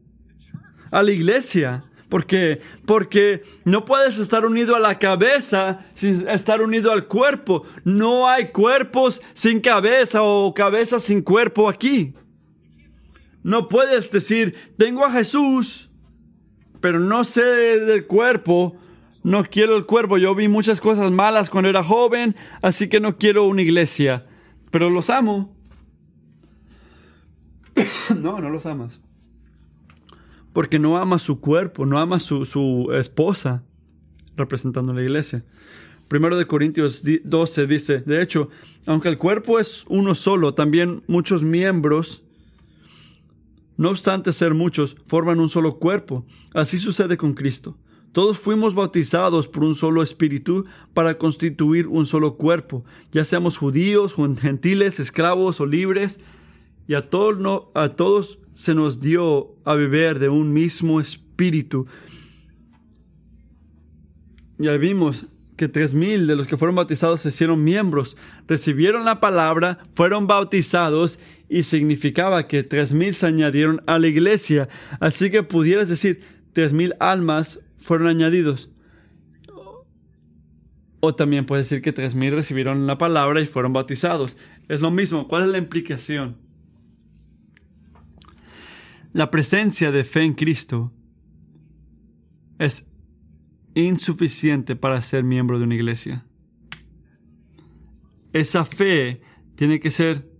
[0.90, 1.84] A la iglesia.
[2.08, 2.60] ¿Por qué?
[2.86, 7.64] Porque no puedes estar unido a la cabeza sin estar unido al cuerpo.
[7.84, 12.14] No hay cuerpos sin cabeza o cabeza sin cuerpo aquí.
[13.42, 15.90] No puedes decir, tengo a Jesús,
[16.80, 17.42] pero no sé
[17.80, 18.76] del cuerpo
[19.22, 20.18] no quiero el cuerpo.
[20.18, 24.26] Yo vi muchas cosas malas cuando era joven, así que no quiero una iglesia.
[24.70, 25.56] Pero los amo.
[28.20, 29.00] no, no los amas.
[30.52, 33.64] Porque no ama su cuerpo, no ama su, su esposa,
[34.36, 35.44] representando la iglesia.
[36.08, 38.50] Primero de Corintios 12 dice, de hecho,
[38.86, 42.22] aunque el cuerpo es uno solo, también muchos miembros,
[43.82, 46.24] no obstante ser muchos, forman un solo cuerpo.
[46.54, 47.76] Así sucede con Cristo.
[48.12, 54.14] Todos fuimos bautizados por un solo espíritu para constituir un solo cuerpo, ya seamos judíos,
[54.40, 56.20] gentiles, esclavos o libres,
[56.86, 56.98] y a
[57.74, 61.86] a todos se nos dio a beber de un mismo espíritu.
[64.58, 65.26] Ya vimos
[65.56, 68.16] que tres mil de los que fueron bautizados se hicieron miembros,
[68.48, 74.68] recibieron la palabra, fueron bautizados y significaba que tres mil se añadieron a la iglesia.
[75.00, 76.22] Así que pudieras decir
[76.52, 78.70] tres mil almas fueron añadidos.
[81.04, 84.36] O también puede decir que 3.000 recibieron la palabra y fueron bautizados.
[84.68, 85.26] Es lo mismo.
[85.26, 86.36] ¿Cuál es la implicación?
[89.12, 90.92] La presencia de fe en Cristo
[92.60, 92.91] es
[93.74, 96.26] insuficiente para ser miembro de una iglesia.
[98.32, 99.20] Esa fe
[99.54, 100.30] tiene que ser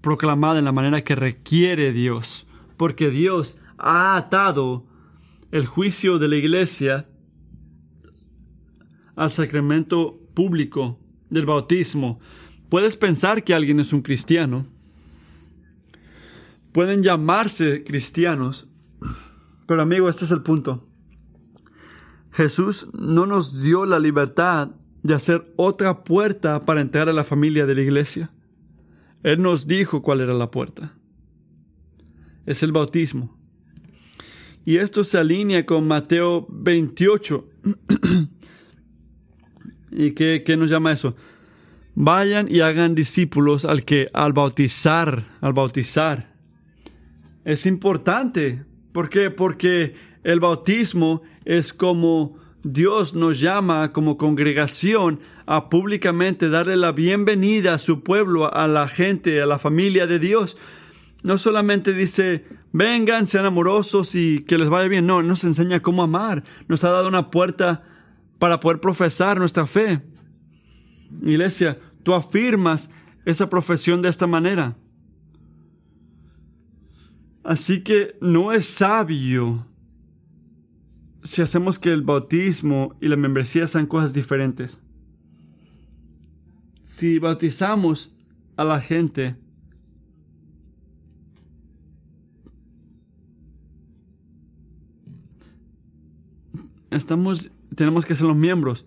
[0.00, 2.46] proclamada en la manera que requiere Dios,
[2.76, 4.86] porque Dios ha atado
[5.50, 7.08] el juicio de la iglesia
[9.14, 10.98] al sacramento público
[11.30, 12.20] del bautismo.
[12.68, 14.66] Puedes pensar que alguien es un cristiano.
[16.72, 18.66] Pueden llamarse cristianos.
[19.66, 20.88] Pero amigo, este es el punto.
[22.32, 24.70] Jesús no nos dio la libertad
[25.02, 28.30] de hacer otra puerta para entrar a la familia de la iglesia.
[29.22, 30.96] Él nos dijo cuál era la puerta.
[32.46, 33.38] Es el bautismo.
[34.64, 37.48] Y esto se alinea con Mateo 28.
[39.90, 41.14] ¿Y qué, qué, nos llama eso?
[41.94, 46.34] Vayan y hagan discípulos al que al bautizar, al bautizar.
[47.44, 48.64] Es importante.
[48.92, 49.30] ¿Por qué?
[49.30, 49.94] Porque
[50.24, 57.78] el bautismo es como Dios nos llama como congregación a públicamente darle la bienvenida a
[57.78, 60.56] su pueblo, a la gente, a la familia de Dios
[61.22, 66.02] no solamente dice, vengan, sean amorosos y que les vaya bien, no, nos enseña cómo
[66.02, 67.84] amar, nos ha dado una puerta
[68.38, 70.02] para poder profesar nuestra fe.
[71.22, 72.90] Iglesia, tú afirmas
[73.24, 74.76] esa profesión de esta manera.
[77.44, 79.66] Así que no es sabio
[81.22, 84.82] si hacemos que el bautismo y la membresía sean cosas diferentes.
[86.82, 88.14] Si bautizamos
[88.56, 89.36] a la gente,
[96.90, 98.84] estamos, tenemos que ser los miembros.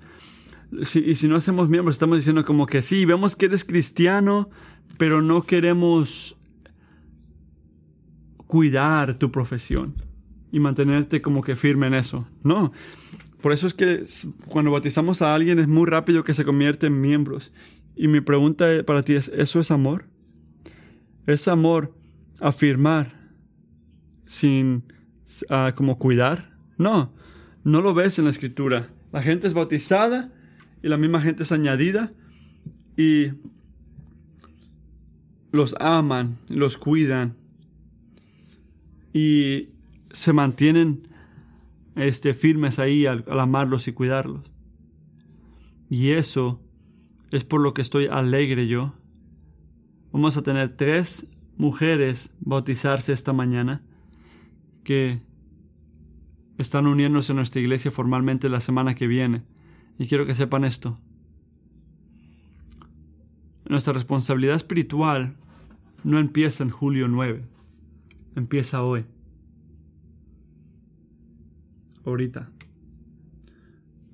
[0.71, 4.49] y si no hacemos miembros, estamos diciendo como que sí, vemos que eres cristiano,
[4.97, 6.37] pero no queremos
[8.47, 10.04] cuidar tu profesión
[10.55, 12.25] y mantenerte como que firme en eso.
[12.41, 12.71] No.
[13.41, 14.05] Por eso es que
[14.47, 17.51] cuando bautizamos a alguien es muy rápido que se convierte en miembros.
[17.93, 20.05] Y mi pregunta para ti es, ¿eso es amor?
[21.27, 21.93] ¿Es amor
[22.39, 23.33] afirmar
[24.25, 24.85] sin
[25.49, 26.57] ah, como cuidar.
[26.77, 27.13] No,
[27.65, 28.93] no lo ves en la escritura.
[29.11, 30.31] La gente es bautizada
[30.81, 32.13] y la misma gente es añadida
[32.95, 33.33] y
[35.51, 37.35] los aman, los cuidan
[39.11, 39.74] y
[40.15, 41.09] se mantienen
[41.95, 44.49] este, firmes ahí al, al amarlos y cuidarlos.
[45.89, 46.61] Y eso
[47.31, 48.93] es por lo que estoy alegre yo.
[50.13, 53.83] Vamos a tener tres mujeres bautizarse esta mañana
[54.85, 55.21] que
[56.57, 59.43] están uniéndose a nuestra iglesia formalmente la semana que viene.
[59.99, 60.97] Y quiero que sepan esto.
[63.67, 65.35] Nuestra responsabilidad espiritual
[66.03, 67.43] no empieza en julio 9,
[68.35, 69.05] empieza hoy.
[72.05, 72.49] Ahorita.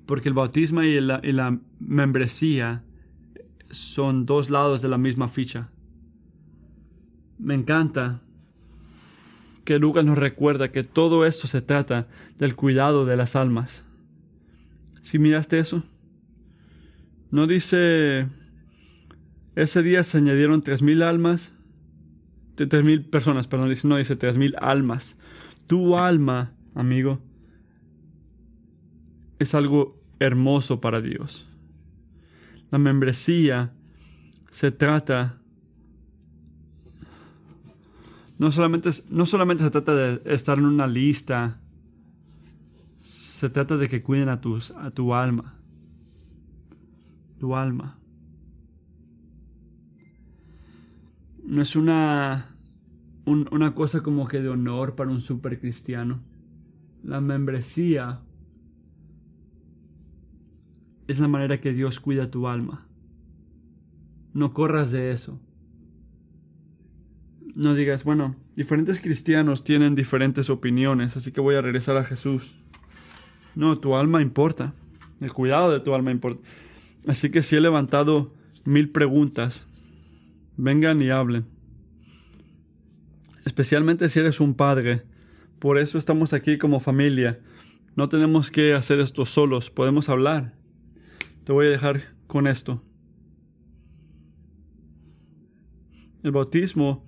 [0.06, 2.84] Porque el bautismo y la, y la membresía
[3.70, 5.70] son dos lados de la misma ficha.
[7.38, 8.20] Me encanta
[9.64, 13.84] que Lucas nos recuerda que todo esto se trata del cuidado de las almas.
[15.02, 15.82] Si miraste eso,
[17.30, 18.28] no dice
[19.54, 21.52] ese día se añadieron tres mil almas,
[22.54, 25.18] tres mil personas, perdón, no dice tres mil almas.
[25.66, 27.20] Tu alma, amigo,
[29.42, 31.48] es algo hermoso para Dios.
[32.70, 33.74] La membresía
[34.50, 35.42] se trata
[38.42, 41.60] no solamente, no solamente se trata de estar en una lista,
[42.98, 45.54] se trata de que cuiden a, tus, a tu alma.
[47.38, 47.98] Tu alma.
[51.44, 52.56] No es una,
[53.26, 56.20] una cosa como que de honor para un super cristiano.
[57.04, 58.22] La membresía
[61.08, 62.86] es la manera que Dios cuida tu alma.
[64.32, 65.40] No corras de eso
[67.54, 72.56] no digas, bueno, diferentes cristianos tienen diferentes opiniones, así que voy a regresar a Jesús.
[73.54, 74.74] No, tu alma importa.
[75.20, 76.42] El cuidado de tu alma importa.
[77.06, 78.32] Así que si he levantado
[78.64, 79.66] mil preguntas,
[80.56, 81.46] vengan y hablen.
[83.44, 85.02] Especialmente si eres un padre.
[85.58, 87.40] Por eso estamos aquí como familia.
[87.94, 90.54] No tenemos que hacer esto solos, podemos hablar.
[91.44, 92.82] Te voy a dejar con esto.
[96.22, 97.04] El bautismo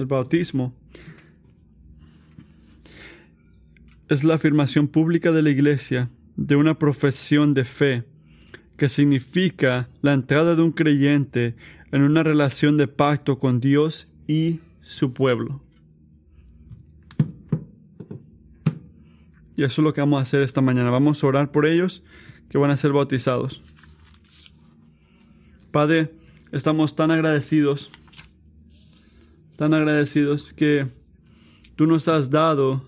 [0.00, 0.74] el bautismo,
[4.08, 8.04] es la afirmación pública de la Iglesia de una profesión de fe
[8.76, 11.54] que significa la entrada de un creyente
[11.92, 15.62] en una relación de pacto con Dios y su pueblo.
[19.54, 20.90] Y eso es lo que vamos a hacer esta mañana.
[20.90, 22.02] Vamos a orar por ellos
[22.50, 23.62] que van a ser bautizados.
[25.70, 26.12] Padre,
[26.52, 27.90] estamos tan agradecidos
[29.60, 30.86] tan agradecidos que
[31.76, 32.82] tú nos has dado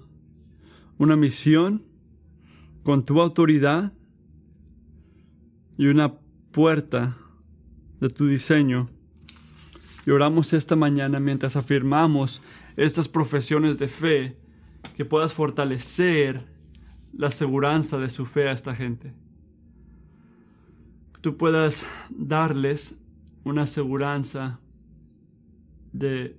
[0.97, 1.83] una misión
[2.83, 3.93] con tu autoridad
[5.77, 6.15] y una
[6.51, 7.19] puerta
[8.01, 8.89] de tu diseño.
[10.07, 12.41] Y oramos esta mañana mientras afirmamos
[12.79, 14.39] estas profesiones de fe,
[14.97, 16.47] que puedas fortalecer
[17.13, 19.13] la seguridad de su fe a esta gente.
[21.23, 23.01] Tú puedas darles
[23.45, 24.59] una seguridad
[25.93, 26.37] de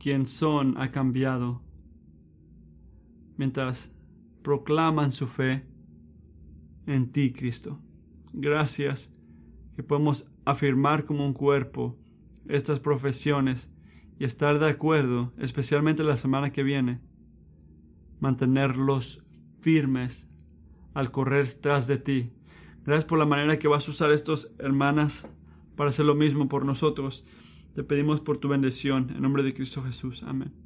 [0.00, 1.62] quien son ha cambiado,
[3.36, 3.92] mientras
[4.42, 5.64] proclaman su fe
[6.86, 7.80] en ti, Cristo.
[8.32, 9.14] Gracias
[9.76, 11.96] que podemos afirmar como un cuerpo
[12.48, 13.70] estas profesiones
[14.18, 17.00] y estar de acuerdo, especialmente la semana que viene,
[18.18, 19.24] mantenerlos
[19.60, 20.32] firmes
[20.94, 22.35] al correr tras de ti.
[22.86, 25.28] Gracias por la manera que vas a usar estos hermanas
[25.74, 27.26] para hacer lo mismo por nosotros
[27.76, 29.12] te pedimos por tu bendición.
[29.14, 30.22] En nombre de Cristo Jesús.
[30.22, 30.65] Amén.